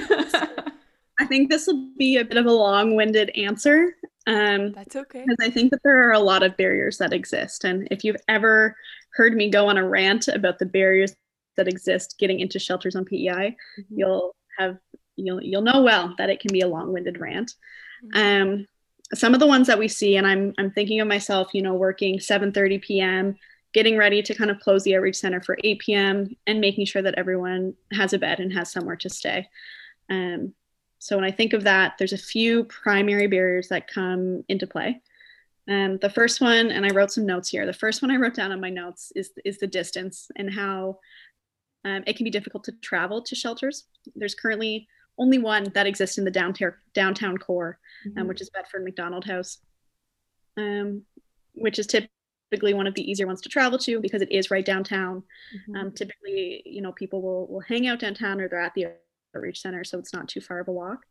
[1.19, 3.95] I think this will be a bit of a long winded answer.
[4.27, 5.23] Um, That's okay.
[5.23, 7.63] Because I think that there are a lot of barriers that exist.
[7.63, 8.75] And if you've ever
[9.13, 11.15] heard me go on a rant about the barriers
[11.57, 13.81] that exist getting into shelters on PEI, mm-hmm.
[13.89, 14.77] you'll have
[15.15, 17.53] you'll you'll know well that it can be a long-winded rant.
[18.13, 18.51] Mm-hmm.
[18.51, 18.67] Um,
[19.13, 21.73] some of the ones that we see, and I'm I'm thinking of myself, you know,
[21.73, 23.35] working 7:30 p.m.,
[23.73, 26.35] getting ready to kind of close the outreach center for 8 p.m.
[26.47, 29.47] and making sure that everyone has a bed and has somewhere to stay.
[30.09, 30.53] Um,
[30.99, 35.01] so when I think of that, there's a few primary barriers that come into play.
[35.69, 37.65] Um, the first one, and I wrote some notes here.
[37.65, 40.99] The first one I wrote down on my notes is is the distance and how
[41.85, 43.85] um, it can be difficult to travel to shelters.
[44.15, 48.21] There's currently only one that exists in the downtown downtown core, um, mm-hmm.
[48.21, 49.59] um, which is Bedford MacDonald House,
[50.57, 51.03] um,
[51.53, 54.65] which is typically one of the easier ones to travel to because it is right
[54.65, 55.23] downtown.
[55.55, 55.75] Mm-hmm.
[55.75, 58.87] Um, typically, you know, people will will hang out downtown or they're at the
[59.35, 61.05] outreach center, so it's not too far of a walk.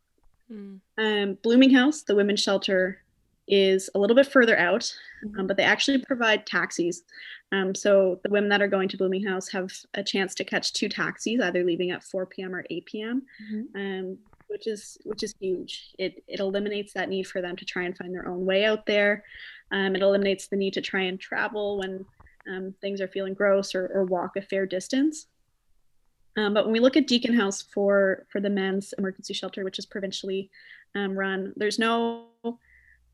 [0.51, 0.81] Mm.
[0.97, 3.03] Um, Blooming House, the women's shelter,
[3.51, 4.81] is a little bit further out,
[5.23, 5.41] mm-hmm.
[5.41, 7.03] um, but they actually provide taxis.
[7.51, 10.71] Um, so the women that are going to Blooming House have a chance to catch
[10.71, 12.55] two taxis, either leaving at 4 p.m.
[12.55, 13.77] or 8 p.m., mm-hmm.
[13.79, 15.93] um, which is which is huge.
[15.99, 18.85] It it eliminates that need for them to try and find their own way out
[18.85, 19.23] there.
[19.71, 22.05] Um, it eliminates the need to try and travel when
[22.49, 25.27] um, things are feeling gross or, or walk a fair distance.
[26.37, 29.79] Um, but when we look at Deacon House for for the men's emergency shelter, which
[29.79, 30.49] is provincially
[30.95, 32.30] run, there's no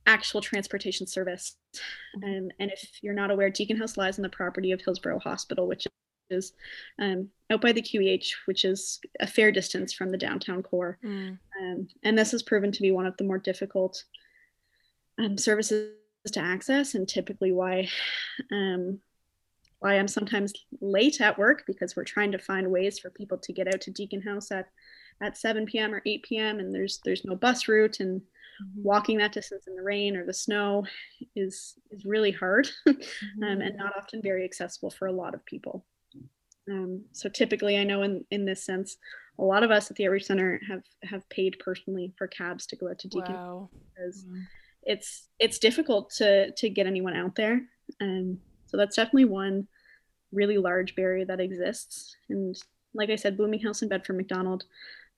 [0.07, 1.55] actual transportation service.
[2.21, 5.67] And, and if you're not aware, Deacon House lies on the property of Hillsborough Hospital,
[5.67, 5.85] which
[6.29, 6.53] is
[6.99, 10.97] um, out by the QEH, which is a fair distance from the downtown core.
[11.03, 11.37] Mm.
[11.61, 14.03] Um, and this has proven to be one of the more difficult
[15.19, 15.91] um, services
[16.31, 17.87] to access, and typically why
[18.51, 18.99] um,
[19.79, 23.53] why I'm sometimes late at work because we're trying to find ways for people to
[23.53, 24.67] get out to Deacon House at
[25.21, 25.93] at 7 p.m.
[25.93, 26.59] or 8 p.m.
[26.59, 28.21] and there's there's no bus route and
[28.61, 28.83] mm-hmm.
[28.83, 30.85] walking that distance in the rain or the snow
[31.35, 33.43] is is really hard mm-hmm.
[33.43, 35.85] um, and not often very accessible for a lot of people.
[36.69, 38.97] Um, so typically, I know in in this sense,
[39.39, 42.75] a lot of us at the Outreach Center have have paid personally for cabs to
[42.75, 43.69] go out to Deacon wow.
[43.95, 44.41] because mm-hmm.
[44.83, 47.61] it's it's difficult to to get anyone out there.
[48.01, 49.67] Um, so that's definitely one
[50.31, 52.15] really large barrier that exists.
[52.29, 52.55] And
[52.93, 54.65] like I said, Blooming House and Bedford MacDonald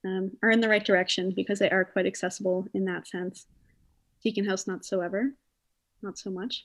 [0.05, 3.47] um, are in the right direction because they are quite accessible in that sense.
[4.23, 5.33] Deacon House, not so ever,
[6.01, 6.63] not so much.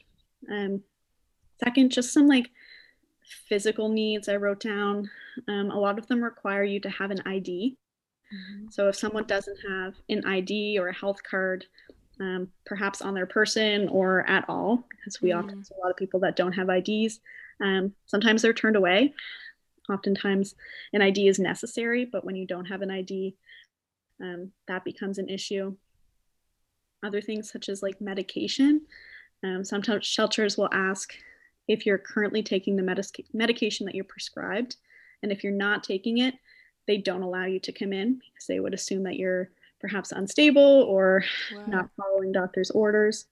[0.50, 0.82] Um,
[1.62, 2.50] second, just some like
[3.48, 5.10] physical needs I wrote down.
[5.48, 7.76] Um, a lot of them require you to have an ID.
[8.32, 8.66] Mm-hmm.
[8.70, 11.66] So if someone doesn't have an ID or a health card,
[12.20, 15.40] um, perhaps on their person or at all, because we mm-hmm.
[15.40, 17.20] often see a lot of people that don't have IDs.
[17.60, 19.14] Um, sometimes they're turned away
[19.90, 20.54] oftentimes
[20.92, 23.36] an ID is necessary, but when you don't have an ID,
[24.20, 25.76] um, that becomes an issue.
[27.04, 28.82] Other things such as like medication,
[29.42, 31.14] um, sometimes shelters will ask
[31.68, 34.76] if you're currently taking the medic- medication that you're prescribed.
[35.22, 36.34] And if you're not taking it,
[36.86, 40.62] they don't allow you to come in because they would assume that you're perhaps unstable
[40.62, 41.64] or wow.
[41.66, 43.26] not following doctor's orders.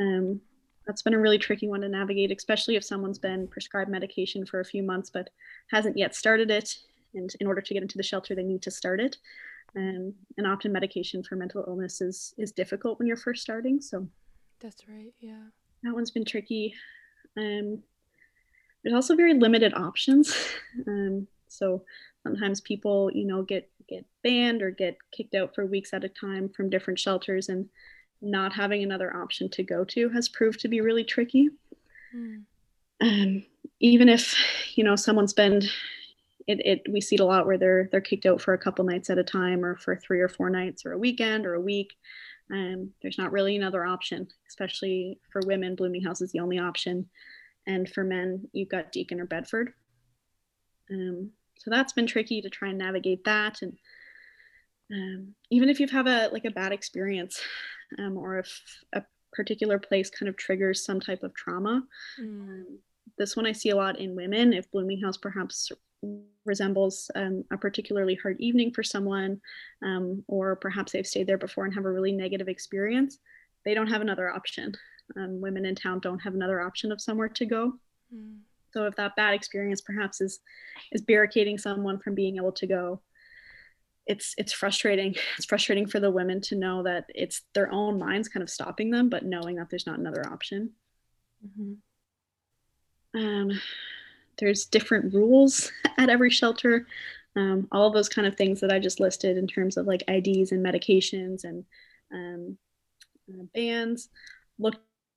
[0.00, 0.40] Um,
[0.86, 4.60] that's been a really tricky one to navigate, especially if someone's been prescribed medication for
[4.60, 5.30] a few months but
[5.70, 6.76] hasn't yet started it.
[7.14, 9.18] And in order to get into the shelter, they need to start it.
[9.76, 13.80] Um, and often medication for mental illness is, is difficult when you're first starting.
[13.80, 14.06] So
[14.60, 15.12] that's right.
[15.20, 15.44] Yeah.
[15.82, 16.74] That one's been tricky.
[17.36, 17.82] Um,
[18.82, 20.34] there's also very limited options.
[20.88, 21.84] Um, so
[22.22, 26.08] sometimes people, you know, get get banned or get kicked out for weeks at a
[26.08, 27.68] time from different shelters and
[28.22, 31.50] not having another option to go to has proved to be really tricky.
[32.14, 32.42] Mm.
[33.00, 33.44] Um,
[33.80, 34.34] even if
[34.76, 35.62] you know someone's been
[36.46, 38.84] it, it we see it a lot where they're they're kicked out for a couple
[38.84, 41.60] nights at a time or for three or four nights or a weekend or a
[41.60, 41.92] week
[42.52, 47.06] um, there's not really another option especially for women blooming house is the only option
[47.66, 49.72] and for men you've got deacon or bedford
[50.90, 53.76] um, so that's been tricky to try and navigate that and
[54.92, 57.40] um, even if you've had a like a bad experience
[57.98, 59.02] um, or if a
[59.32, 61.82] particular place kind of triggers some type of trauma.
[62.20, 62.64] Mm.
[63.18, 64.52] this one I see a lot in women.
[64.52, 65.70] If Blooming House perhaps
[66.44, 69.40] resembles um, a particularly hard evening for someone,
[69.82, 73.18] um, or perhaps they've stayed there before and have a really negative experience,
[73.64, 74.74] they don't have another option.
[75.16, 77.72] Um, women in town don't have another option of somewhere to go.
[78.14, 78.38] Mm.
[78.72, 80.40] So if that bad experience perhaps is
[80.92, 83.00] is barricading someone from being able to go,
[84.06, 85.14] it's it's frustrating.
[85.36, 88.90] It's frustrating for the women to know that it's their own minds kind of stopping
[88.90, 90.70] them but knowing that there's not another option.
[91.44, 93.18] Mm-hmm.
[93.18, 93.60] um,
[94.38, 96.86] there's different rules at every shelter.
[97.34, 100.04] Um, all of those kind of things that i just listed in terms of like
[100.06, 101.64] ids and medications and
[102.12, 102.58] um,
[103.32, 104.10] uh, bans
[104.58, 104.74] look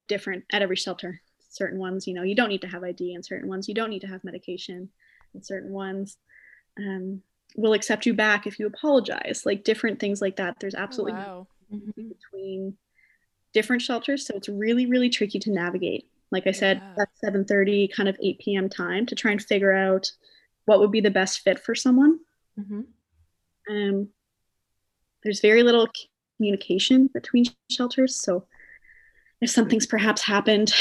[0.08, 1.22] different at every shelter.
[1.50, 3.90] Certain ones you know you don't need to have id and certain ones you don't
[3.90, 4.90] need to have medication
[5.34, 6.18] and certain ones
[6.78, 7.22] um,
[7.56, 11.14] will accept you back if you apologize like different things like that there's oh, absolutely
[11.14, 11.48] oh, wow.
[11.74, 12.10] mm-hmm.
[12.10, 12.78] between
[13.54, 17.30] different shelters so it's really really tricky to navigate like i said yeah.
[17.30, 20.12] 7.30 kind of 8 p.m time to try and figure out
[20.66, 22.20] what would be the best fit for someone
[22.60, 22.82] mm-hmm.
[23.70, 24.10] um,
[25.24, 25.88] there's very little
[26.38, 28.46] communication between shelters so
[29.42, 30.74] if something's perhaps happened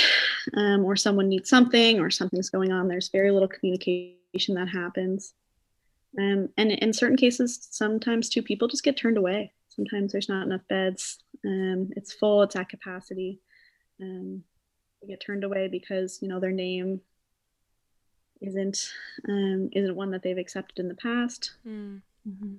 [0.57, 5.35] um, or someone needs something or something's going on there's very little communication that happens
[6.19, 9.53] um, and in certain cases, sometimes two people just get turned away.
[9.69, 11.19] Sometimes there's not enough beds.
[11.45, 12.43] Um, it's full.
[12.43, 13.41] It's at capacity.
[14.01, 14.45] Um,
[15.01, 17.01] they get turned away because you know their name
[18.41, 18.91] isn't
[19.29, 21.55] um, isn't one that they've accepted in the past.
[21.67, 22.01] Mm.
[22.29, 22.55] Mm-hmm.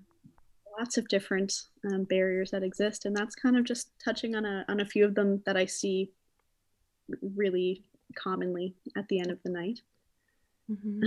[0.77, 4.65] Lots of different um, barriers that exist, and that's kind of just touching on a
[4.67, 6.11] on a few of them that I see
[7.35, 7.83] really
[8.15, 9.81] commonly at the end of the night.
[10.69, 11.03] Mm-hmm.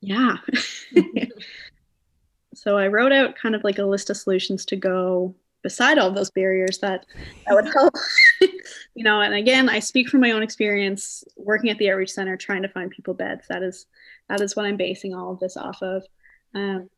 [0.00, 0.36] Yeah.
[2.54, 6.10] so I wrote out kind of like a list of solutions to go beside all
[6.10, 7.06] those barriers that
[7.46, 7.94] that would help.
[8.94, 12.36] you know, and again, I speak from my own experience working at the outreach center,
[12.36, 13.46] trying to find people beds.
[13.48, 13.86] That is
[14.28, 16.04] that is what I'm basing all of this off of.
[16.54, 16.88] Um,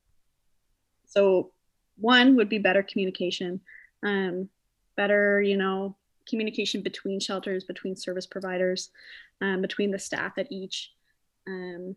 [1.07, 1.51] so
[1.97, 3.61] one would be better communication,
[4.03, 4.49] um,
[4.97, 5.97] better, you know,
[6.29, 8.91] communication between shelters, between service providers,
[9.41, 10.93] um, between the staff at each
[11.47, 11.97] um,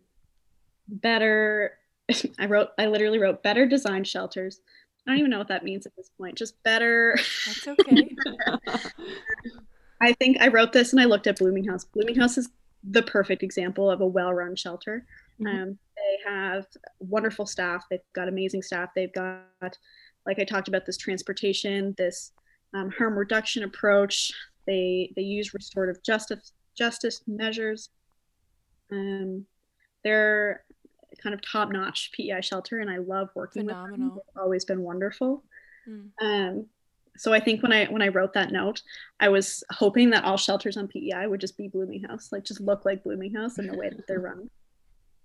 [0.88, 1.72] better.
[2.38, 2.68] I wrote.
[2.78, 4.60] I literally wrote better design shelters.
[5.06, 6.36] I don't even know what that means at this point.
[6.36, 7.16] Just better.
[7.46, 8.08] That's okay.
[10.00, 11.84] I think I wrote this and I looked at Blooming House.
[11.84, 12.48] Blooming House is
[12.82, 15.06] the perfect example of a well-run shelter.
[15.40, 15.62] Mm-hmm.
[15.62, 16.66] Um, they have
[16.98, 17.84] wonderful staff.
[17.90, 18.90] They've got amazing staff.
[18.94, 19.78] They've got,
[20.26, 22.32] like I talked about, this transportation, this
[22.74, 24.32] um, harm reduction approach.
[24.66, 27.90] They they use restorative justice justice measures.
[28.92, 29.46] Um,
[30.04, 30.64] they're
[31.22, 33.90] kind of top notch PEI shelter, and I love working Phenomenal.
[33.90, 34.10] with them.
[34.14, 35.44] They've always been wonderful.
[35.88, 36.10] Mm.
[36.20, 36.66] Um,
[37.16, 38.82] so I think when I when I wrote that note,
[39.20, 42.60] I was hoping that all shelters on PEI would just be Blooming House, like just
[42.60, 44.50] look like Blooming House in the way that they're run.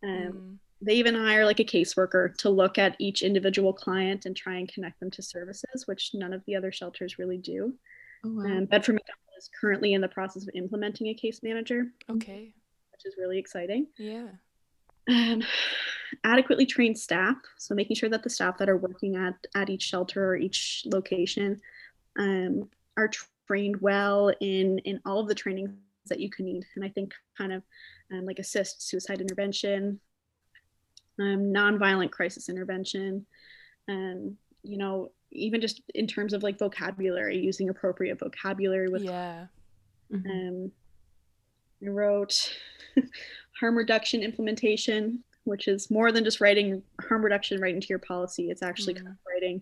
[0.04, 0.58] Um, mm.
[0.82, 4.68] They even hire like a caseworker to look at each individual client and try and
[4.68, 7.76] connect them to services, which none of the other shelters really do.
[8.26, 8.46] Oh, wow.
[8.46, 11.86] um, Bedford MacDonald is currently in the process of implementing a case manager.
[12.10, 12.52] Okay.
[12.92, 13.86] Which is really exciting.
[14.00, 14.30] Yeah.
[15.12, 15.43] Um,
[16.24, 19.84] adequately trained staff, so making sure that the staff that are working at at each
[19.84, 21.59] shelter or each location
[22.20, 23.09] um, are
[23.47, 25.72] trained well in in all of the trainings
[26.07, 27.64] that you can need, and I think kind of
[28.12, 29.99] um, like assist suicide intervention,
[31.20, 33.26] um, nonviolent crisis intervention,
[33.88, 39.03] and um, you know even just in terms of like vocabulary, using appropriate vocabulary with
[39.03, 39.45] yeah.
[40.14, 40.72] Um,
[41.84, 42.53] I wrote
[43.59, 48.49] harm reduction implementation, which is more than just writing harm reduction right into your policy.
[48.49, 49.05] It's actually mm-hmm.
[49.05, 49.61] kind of writing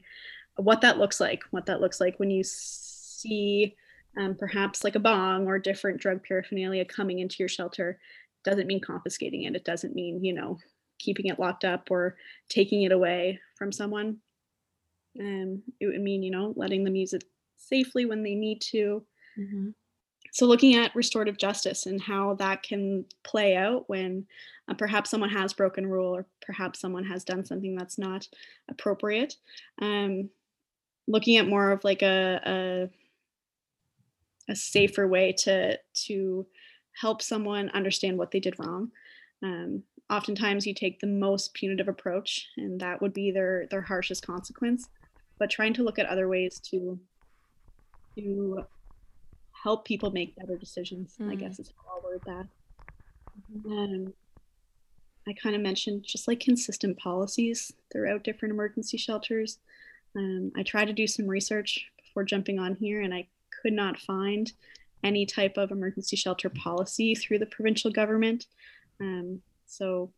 [0.58, 3.76] what that looks like, what that looks like when you see
[4.18, 8.00] um, perhaps like a bong or different drug paraphernalia coming into your shelter.
[8.44, 9.56] Doesn't mean confiscating it.
[9.56, 10.58] It doesn't mean, you know,
[10.98, 12.18] keeping it locked up or
[12.50, 14.18] taking it away from someone.
[15.20, 17.24] Um, it would mean, you know, letting them use it
[17.58, 19.04] safely when they need to.
[19.38, 19.70] Mm-hmm.
[20.32, 24.26] So, looking at restorative justice and how that can play out when
[24.68, 28.28] uh, perhaps someone has broken rule or perhaps someone has done something that's not
[28.70, 29.36] appropriate.
[29.82, 30.30] Um,
[31.08, 32.90] looking at more of like a, a
[34.52, 36.46] a safer way to to
[36.94, 38.92] help someone understand what they did wrong.
[39.44, 44.26] Um, oftentimes, you take the most punitive approach, and that would be their their harshest
[44.26, 44.90] consequence.
[45.38, 47.00] But trying to look at other ways to
[48.18, 48.66] to
[49.62, 51.32] help people make better decisions, mm.
[51.32, 52.48] I guess is how I'll word that.
[53.66, 54.14] Um,
[55.28, 59.60] I kind of mentioned just like consistent policies throughout different emergency shelters.
[60.16, 63.28] Um, I tried to do some research before jumping on here, and I
[63.62, 64.52] could not find
[65.04, 68.48] any type of emergency shelter policy through the provincial government.
[69.00, 70.12] Um, so,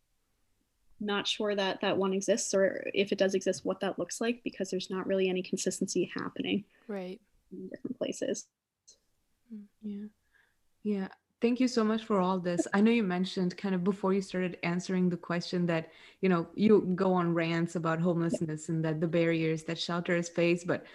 [0.99, 4.41] not sure that that one exists, or if it does exist, what that looks like,
[4.43, 6.63] because there's not really any consistency happening.
[6.87, 7.19] Right.
[7.51, 8.45] In different places.
[9.81, 10.05] Yeah.
[10.83, 11.07] Yeah.
[11.41, 12.67] Thank you so much for all this.
[12.73, 15.89] I know you mentioned kind of before you started answering the question that,
[16.21, 20.63] you know, you go on rants about homelessness and that the barriers that shelters face,
[20.63, 20.85] but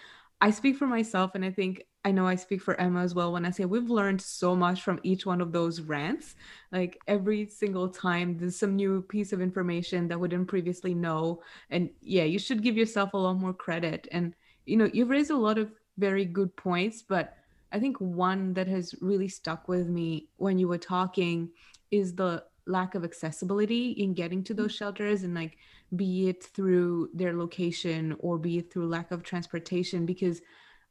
[0.40, 3.32] I speak for myself and I think I know I speak for Emma as well
[3.32, 6.36] when I say we've learned so much from each one of those rants.
[6.70, 11.42] Like every single time there's some new piece of information that we didn't previously know.
[11.70, 14.06] And yeah, you should give yourself a lot more credit.
[14.12, 14.34] And
[14.64, 17.36] you know, you've raised a lot of very good points, but
[17.72, 21.50] I think one that has really stuck with me when you were talking
[21.90, 25.56] is the lack of accessibility in getting to those shelters and like
[25.94, 30.40] be it through their location or be it through lack of transportation because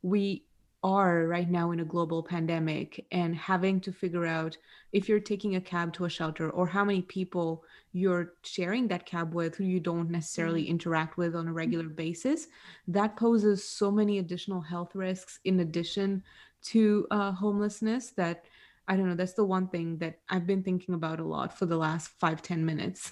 [0.01, 0.45] we
[0.85, 4.55] are right now in a global pandemic and having to figure out
[4.91, 9.03] if you're taking a cab to a shelter or how many people you're sharing that
[9.03, 10.71] cab with who you don't necessarily mm-hmm.
[10.71, 12.47] interact with on a regular basis
[12.87, 16.21] that poses so many additional health risks in addition
[16.65, 18.45] to uh, homelessness that
[18.87, 19.15] I don't know.
[19.15, 22.41] That's the one thing that I've been thinking about a lot for the last five
[22.41, 23.11] ten minutes.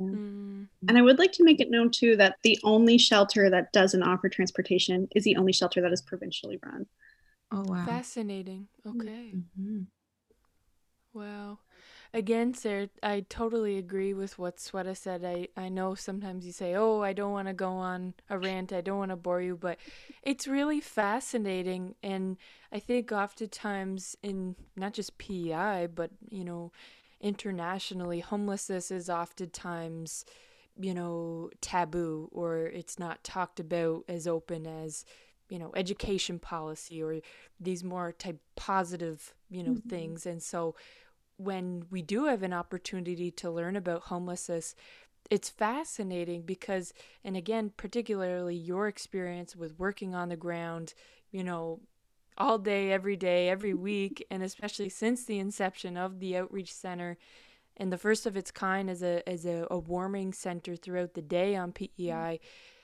[0.00, 0.68] Mm.
[0.88, 4.02] And I would like to make it known too that the only shelter that doesn't
[4.02, 6.86] offer transportation is the only shelter that is provincially run.
[7.52, 7.84] Oh wow!
[7.86, 8.68] Fascinating.
[8.86, 9.34] Okay.
[9.34, 9.82] Mm-hmm.
[11.12, 11.58] Wow.
[12.12, 15.24] Again, Sarah, I totally agree with what Sweta said.
[15.24, 18.72] I, I know sometimes you say, oh, I don't want to go on a rant,
[18.72, 19.78] I don't want to bore you, but
[20.24, 21.94] it's really fascinating.
[22.02, 22.36] And
[22.72, 26.72] I think oftentimes in not just PEI, but, you know,
[27.20, 30.24] internationally, homelessness is oftentimes,
[30.80, 35.04] you know, taboo or it's not talked about as open as,
[35.48, 37.20] you know, education policy or
[37.60, 39.88] these more type positive, you know, mm-hmm.
[39.88, 40.26] things.
[40.26, 40.74] And so,
[41.40, 44.74] when we do have an opportunity to learn about homelessness,
[45.30, 46.92] it's fascinating because,
[47.24, 50.94] and again, particularly your experience with working on the ground,
[51.30, 51.80] you know,
[52.36, 57.16] all day, every day, every week, and especially since the inception of the Outreach Center
[57.76, 61.22] and the first of its kind as a as a, a warming center throughout the
[61.22, 61.90] day on mm.
[61.96, 62.40] PEI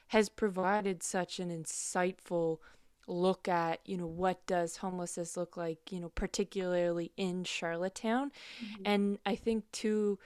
[0.08, 2.58] has provided such an insightful
[3.06, 8.30] look at you know what does homelessness look like you know particularly in charlottetown
[8.62, 8.82] mm-hmm.
[8.84, 10.18] and i think too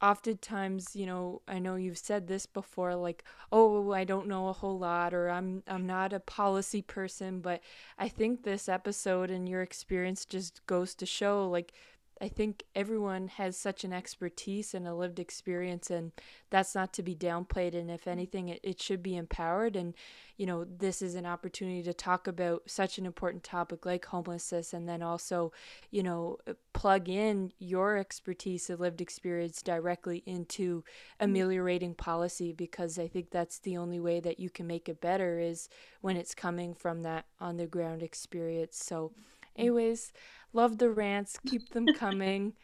[0.00, 4.52] oftentimes you know i know you've said this before like oh i don't know a
[4.52, 7.60] whole lot or i'm i'm not a policy person but
[7.98, 11.72] i think this episode and your experience just goes to show like
[12.20, 16.12] I think everyone has such an expertise and a lived experience, and
[16.50, 17.74] that's not to be downplayed.
[17.74, 19.76] And if anything, it, it should be empowered.
[19.76, 19.94] And,
[20.36, 24.72] you know, this is an opportunity to talk about such an important topic like homelessness,
[24.72, 25.52] and then also,
[25.90, 30.84] you know, uh, plug in your expertise and lived experience directly into
[31.20, 35.38] ameliorating policy because I think that's the only way that you can make it better
[35.38, 35.68] is
[36.00, 38.76] when it's coming from that on the ground experience.
[38.76, 39.12] So,
[39.56, 40.12] anyways,
[40.52, 41.38] Love the rants.
[41.46, 42.54] Keep them coming.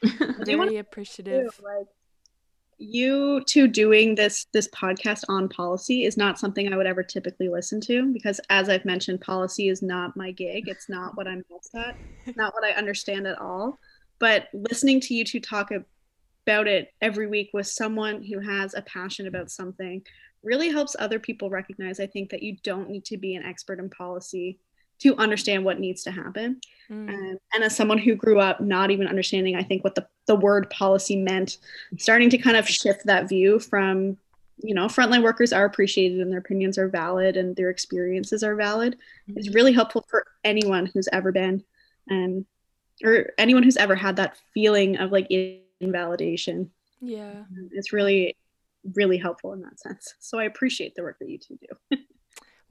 [0.45, 1.61] Very appreciative.
[1.62, 1.87] like
[2.78, 7.49] you two doing this this podcast on policy is not something I would ever typically
[7.49, 10.68] listen to because as I've mentioned, policy is not my gig.
[10.68, 11.97] It's not what I'm best at.
[12.37, 13.78] not what I understand at all.
[14.18, 18.82] But listening to you two talk about it every week with someone who has a
[18.82, 20.03] passion about something
[20.43, 23.78] really helps other people recognize I think that you don't need to be an expert
[23.78, 24.59] in policy
[25.01, 26.61] to understand what needs to happen.
[26.90, 27.09] Mm.
[27.09, 30.36] Um, and as someone who grew up not even understanding, I think, what the, the
[30.36, 31.59] word policy meant,
[31.99, 34.16] starting to kind of shift that view from,
[34.59, 38.55] you know, frontline workers are appreciated and their opinions are valid and their experiences are
[38.55, 38.97] valid
[39.28, 39.38] mm.
[39.38, 41.64] is really helpful for anyone who's ever been,
[42.11, 42.47] um,
[43.03, 45.26] or anyone who's ever had that feeling of like
[45.80, 46.70] invalidation.
[47.01, 47.30] Yeah.
[47.30, 48.36] Um, it's really,
[48.95, 50.14] really helpful in that sense.
[50.20, 51.59] So I appreciate the work that you two
[51.90, 51.99] do.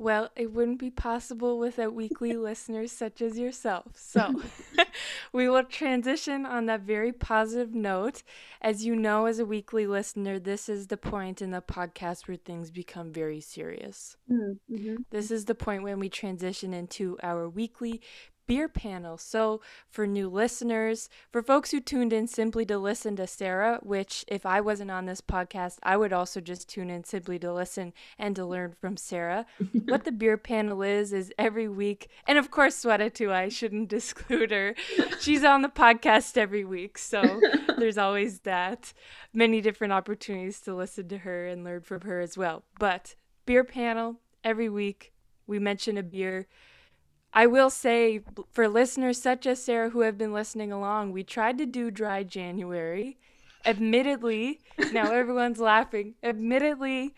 [0.04, 3.94] Well, it wouldn't be possible without weekly listeners such as yourself.
[3.96, 4.42] So,
[5.32, 8.22] we will transition on that very positive note.
[8.62, 12.36] As you know, as a weekly listener, this is the point in the podcast where
[12.36, 14.18] things become very serious.
[14.30, 14.96] Mm-hmm.
[15.10, 18.02] This is the point when we transition into our weekly
[18.48, 19.18] beer panel.
[19.18, 24.26] So, for new listeners, for folks who tuned in simply to listen to Sarah, which
[24.28, 27.94] if I wasn't on this podcast, I would also just tune in simply to listen
[28.18, 29.46] and to learn from Sarah.
[29.86, 33.94] what the beer panel is, is every week, and of course, Sweta too, I shouldn't
[33.94, 34.76] exclude her.
[35.20, 36.98] She's on the podcast every week.
[36.98, 37.42] So,
[37.78, 38.94] there's always that.
[39.34, 42.64] Many different opportunities to listen to her and learn from her as well.
[42.80, 43.16] But,
[43.46, 45.14] beer panel every week,
[45.48, 46.48] we mention a beer
[47.34, 48.22] I will say
[48.52, 52.24] for listeners such as Sarah who have been listening along, we tried to do dry
[52.24, 53.18] January.
[53.66, 54.60] Admittedly,
[54.92, 56.16] now everyone's laughing.
[56.22, 57.16] Admittedly,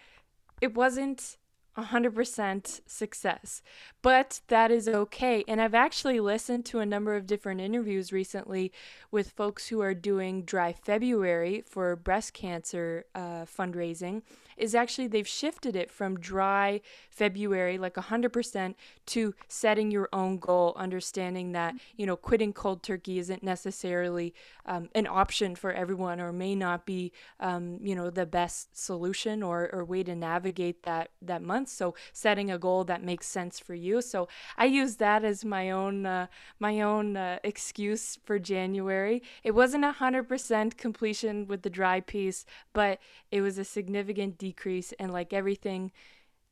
[0.61, 1.37] it wasn't
[1.77, 3.61] 100% success.
[4.05, 5.43] But that is okay.
[5.47, 8.71] And I've actually listened to a number of different interviews recently
[9.09, 14.21] with folks who are doing dry February for breast cancer uh, fundraising.
[14.57, 18.75] Is actually they've shifted it from dry February, like 100%,
[19.07, 24.33] to setting your own goal, understanding that, you know, quitting cold turkey isn't necessarily
[24.65, 29.43] um, an option for everyone or may not be, um, you know, the best solution
[29.43, 31.67] or, or way to navigate that, that month.
[31.69, 33.94] So setting a goal that makes sense for you.
[34.01, 34.27] So
[34.57, 36.27] I use that as my own, uh,
[36.59, 39.21] my own uh, excuse for January.
[39.43, 42.99] It wasn't a 100% completion with the dry piece, but
[43.31, 44.93] it was a significant decrease.
[44.99, 45.91] And like everything,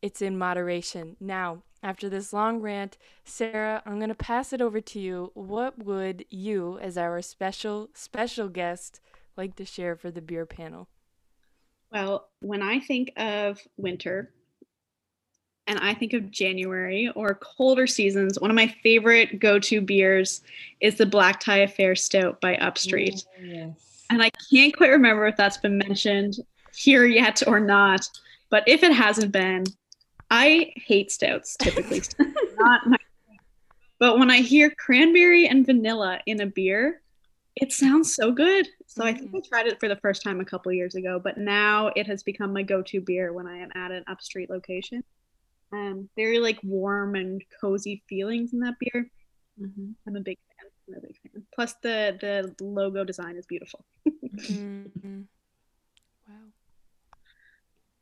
[0.02, 1.16] it's in moderation.
[1.20, 5.32] Now, after this long rant, Sarah, I'm to pass it over to you.
[5.34, 9.02] What would you, as our special, special guest,
[9.36, 10.88] like to share for the beer panel?
[11.92, 14.34] Well, when I think of winter
[15.68, 20.42] and I think of January or colder seasons, one of my favorite go to beers
[20.82, 23.26] is the Black Tie Affair Stout by Upstreet.
[23.42, 24.04] Yes.
[24.10, 26.36] And I can't quite remember if that's been mentioned
[26.76, 28.08] here yet or not.
[28.50, 29.66] But if it hasn't been,
[30.30, 32.02] I hate stouts typically.
[32.58, 32.98] not my
[34.00, 37.02] but when I hear cranberry and vanilla in a beer,
[37.56, 38.68] it sounds so good.
[38.86, 39.48] So I think I mm-hmm.
[39.48, 42.52] tried it for the first time a couple years ago, but now it has become
[42.52, 45.06] my go-to beer when I am at an upstreet location.
[45.74, 49.10] Um, very like warm and cozy feelings in that beer.
[49.60, 49.92] Mm-hmm.
[50.08, 50.72] I'm a big fan.
[50.88, 51.44] I'm a big fan.
[51.54, 53.84] Plus the the logo design is beautiful.
[54.08, 55.22] mm-hmm.
[56.28, 56.36] Wow,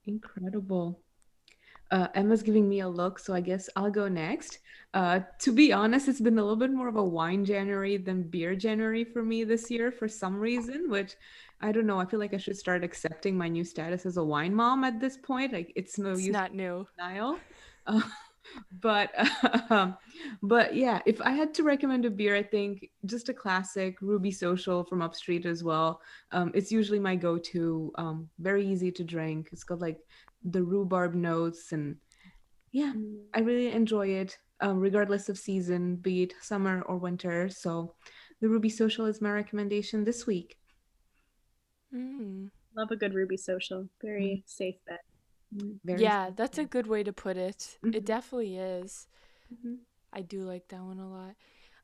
[0.06, 1.00] incredible
[1.92, 4.60] uh, Emma's giving me a look, so I guess I'll go next.
[4.94, 8.24] Uh, to be honest, it's been a little bit more of a wine January than
[8.24, 11.16] beer January for me this year for some reason, which
[11.60, 12.00] I don't know.
[12.00, 15.00] I feel like I should start accepting my new status as a wine mom at
[15.00, 15.52] this point.
[15.52, 16.34] Like it's no it's use.
[16.34, 16.88] Not new.
[16.98, 17.38] Denial.
[17.88, 18.02] Uh,
[18.82, 19.12] but
[19.72, 19.98] um,
[20.42, 24.32] but yeah, if I had to recommend a beer, I think just a classic Ruby
[24.32, 26.02] Social from Upstreet as well.
[26.32, 27.92] Um, it's usually my go-to.
[27.96, 29.50] Um, very easy to drink.
[29.52, 30.00] It's got like
[30.44, 31.98] the rhubarb notes, and
[32.72, 33.22] yeah, mm.
[33.34, 37.50] I really enjoy it, um, regardless of season, be it summer or winter.
[37.50, 37.96] So,
[38.42, 40.58] the Ruby Social is my recommendation this week.
[41.94, 42.50] Mm.
[42.76, 43.88] Love a good Ruby Social.
[44.02, 44.50] Very mm.
[44.50, 45.02] safe bet.
[45.84, 47.78] Very yeah, that's a good way to put it.
[47.84, 47.96] Mm-hmm.
[47.96, 49.08] It definitely is.
[49.54, 49.76] Mm-hmm.
[50.14, 51.36] I do like that one a lot.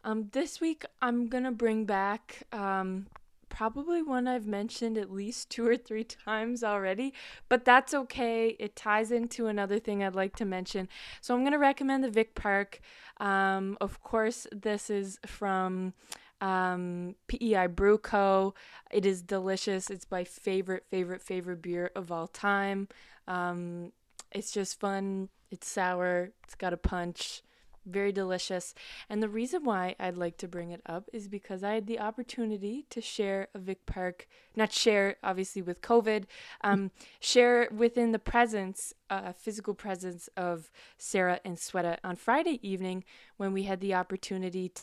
[0.03, 3.07] Um, this week I'm gonna bring back um,
[3.49, 7.13] probably one I've mentioned at least two or three times already,
[7.49, 8.55] but that's okay.
[8.59, 10.87] It ties into another thing I'd like to mention.
[11.21, 12.79] So I'm gonna recommend the Vic Park.
[13.19, 15.93] Um, of course, this is from
[16.41, 18.53] um, PEI Brew Co.
[18.91, 19.89] It is delicious.
[19.89, 22.87] It's my favorite, favorite, favorite beer of all time.
[23.27, 23.91] Um,
[24.31, 25.29] it's just fun.
[25.51, 26.31] It's sour.
[26.43, 27.41] It's got a punch.
[27.85, 28.73] Very delicious.
[29.09, 32.01] And the reason why I'd like to bring it up is because I had the
[32.01, 34.27] opportunity to share a Vic Park,
[34.57, 36.25] not share obviously with COVID,
[36.61, 43.05] um, share within the presence, uh, physical presence of Sarah and Sweta on Friday evening
[43.37, 44.73] when we had the opportunity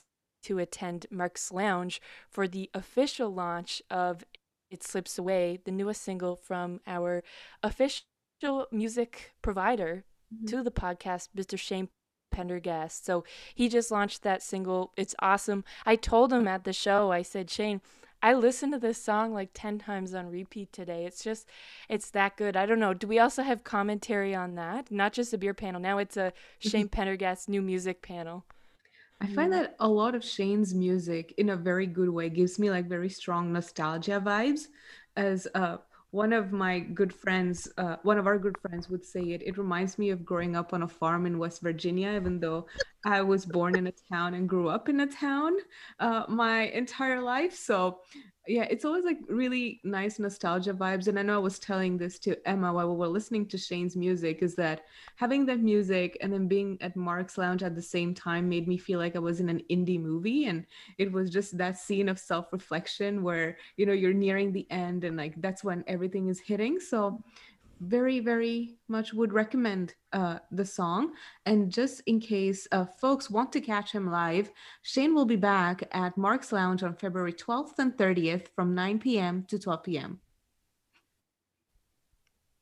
[0.45, 4.25] to attend Mark's Lounge for the official launch of
[4.71, 7.23] It Slips Away, the newest single from our
[7.63, 8.05] official
[8.71, 10.47] music provider mm-hmm.
[10.47, 11.59] to the podcast, Mr.
[11.59, 11.89] Shane
[12.31, 13.05] Pendergast.
[13.05, 13.25] So
[13.55, 14.93] he just launched that single.
[14.97, 15.65] It's awesome.
[15.87, 17.81] I told him at the show, I said, Shane,
[18.23, 21.05] I listened to this song like 10 times on repeat today.
[21.05, 21.47] It's just,
[21.91, 22.57] it's that good.
[22.57, 22.95] I don't know.
[22.95, 24.91] Do we also have commentary on that?
[24.91, 25.81] Not just a beer panel.
[25.81, 28.47] Now it's a Shane Pendergast new music panel.
[29.21, 32.71] I find that a lot of Shane's music, in a very good way, gives me
[32.71, 34.67] like very strong nostalgia vibes.
[35.17, 35.79] As uh,
[36.11, 39.57] one of my good friends, uh, one of our good friends would say it, it
[39.57, 42.67] reminds me of growing up on a farm in West Virginia, even though
[43.07, 45.57] I was born in a town and grew up in a town
[46.01, 47.55] uh, my entire life.
[47.55, 48.01] So
[48.47, 52.19] yeah it's always like really nice nostalgia vibes and i know i was telling this
[52.19, 54.83] to emma while we were listening to shane's music is that
[55.17, 58.77] having that music and then being at mark's lounge at the same time made me
[58.77, 60.67] feel like i was in an indie movie and
[60.99, 65.17] it was just that scene of self-reflection where you know you're nearing the end and
[65.17, 66.81] like that's when everything is hitting.
[66.81, 67.23] So
[67.81, 71.13] very very much would recommend uh, the song.
[71.45, 74.51] And just in case uh, folks want to catch him live
[74.83, 79.45] shane will be back at mark's lounge on february 12th and 30th from 9 p.m
[79.49, 80.21] to 12 p.m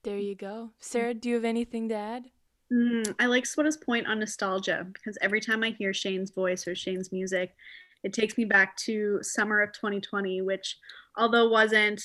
[0.05, 0.71] there you go.
[0.81, 2.25] Sarah do you have anything to add?
[2.73, 6.75] Mm, i like Sweta's point on nostalgia because every time i hear shane's voice or
[6.75, 7.55] shane's music
[8.03, 10.79] it takes me back to summer of 2020 which
[11.15, 12.03] although wasn't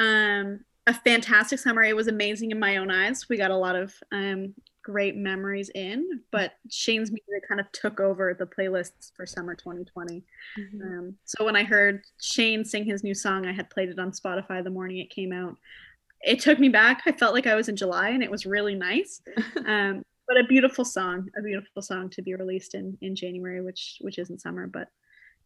[0.00, 1.82] um a fantastic summer.
[1.82, 3.28] It was amazing in my own eyes.
[3.28, 7.98] We got a lot of um, great memories in, but Shane's music kind of took
[7.98, 10.22] over the playlists for summer 2020.
[10.58, 10.82] Mm-hmm.
[10.82, 14.12] Um, so when I heard Shane sing his new song, I had played it on
[14.12, 15.56] Spotify the morning it came out.
[16.22, 17.02] It took me back.
[17.04, 19.20] I felt like I was in July, and it was really nice.
[19.66, 23.98] Um, but a beautiful song, a beautiful song to be released in in January, which
[24.00, 24.88] which isn't summer, but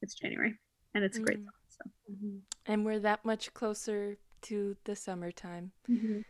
[0.01, 0.59] it's January,
[0.95, 1.47] and it's a great mm-hmm.
[1.47, 1.93] song.
[2.09, 2.13] So.
[2.13, 2.37] Mm-hmm.
[2.67, 5.73] And we're that much closer to the summertime.
[5.89, 6.21] Mm-hmm.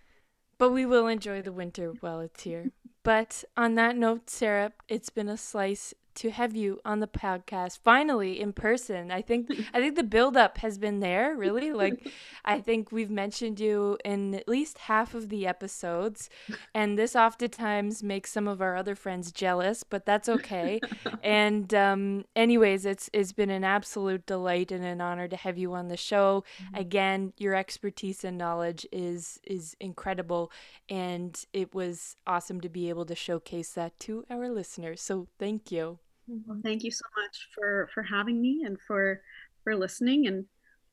[0.59, 2.71] But we will enjoy the winter while it's here.
[3.03, 7.79] but on that note, Sarah, it's been a slice to have you on the podcast
[7.83, 9.11] finally in person.
[9.11, 11.73] I think I think the buildup has been there, really.
[11.73, 12.09] Like
[12.45, 16.29] I think we've mentioned you in at least half of the episodes,
[16.75, 20.81] and this oftentimes makes some of our other friends jealous, but that's okay.
[21.23, 25.75] and um, anyways, it's it's been an absolute delight and an honor to have you
[25.75, 26.45] on the show.
[26.63, 26.77] Mm-hmm.
[26.77, 30.51] Again, your expertise and knowledge is is incredible,
[30.89, 35.01] and it was awesome to be able to showcase that to our listeners.
[35.01, 35.99] So thank you.
[36.29, 39.21] Well, thank you so much for for having me and for
[39.65, 40.45] for listening and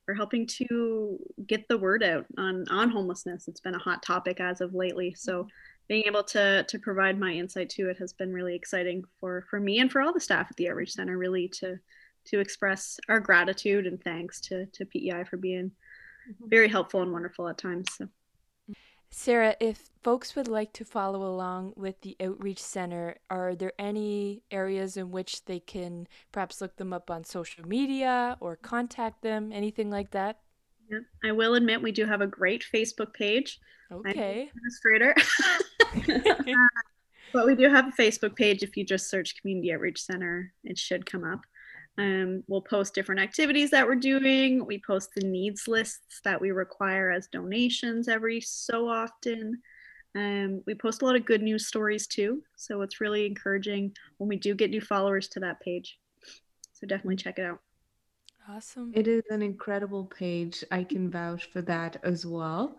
[0.05, 3.47] for helping to get the word out on on homelessness.
[3.47, 5.13] It's been a hot topic as of lately.
[5.15, 5.47] So
[5.87, 9.59] being able to to provide my insight to it has been really exciting for for
[9.59, 11.77] me and for all the staff at the Outreach Center really to
[12.25, 15.71] to express our gratitude and thanks to to PEI for being
[16.29, 16.49] mm-hmm.
[16.49, 17.87] very helpful and wonderful at times.
[17.95, 18.07] So.
[19.09, 24.43] Sarah, if folks would like to follow along with the Outreach Center, are there any
[24.51, 29.51] areas in which they can perhaps look them up on social media or contact them,
[29.51, 30.39] anything like that?
[30.89, 33.59] Yeah, I will admit we do have a great Facebook page.
[33.91, 34.49] Okay.
[34.49, 35.15] administrator.
[36.47, 36.67] Uh,
[37.33, 38.63] but we do have a Facebook page.
[38.63, 41.41] If you just search Community Outreach Center, it should come up.
[41.97, 44.65] Um, we'll post different activities that we're doing.
[44.65, 49.61] We post the needs lists that we require as donations every so often.
[50.15, 54.27] Um, we post a lot of good news stories too, so it's really encouraging when
[54.27, 55.97] we do get new followers to that page.
[56.73, 57.59] So definitely check it out.
[58.49, 58.91] Awesome.
[58.95, 60.63] It is an incredible page.
[60.71, 62.77] I can vouch for that as well.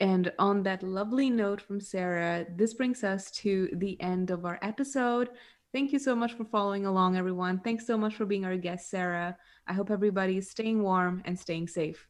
[0.00, 4.58] And on that lovely note from Sarah, this brings us to the end of our
[4.62, 5.28] episode.
[5.72, 7.60] Thank you so much for following along, everyone.
[7.60, 9.36] Thanks so much for being our guest, Sarah.
[9.68, 12.08] I hope everybody is staying warm and staying safe.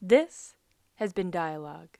[0.00, 0.54] This
[0.94, 1.99] has been Dialogue.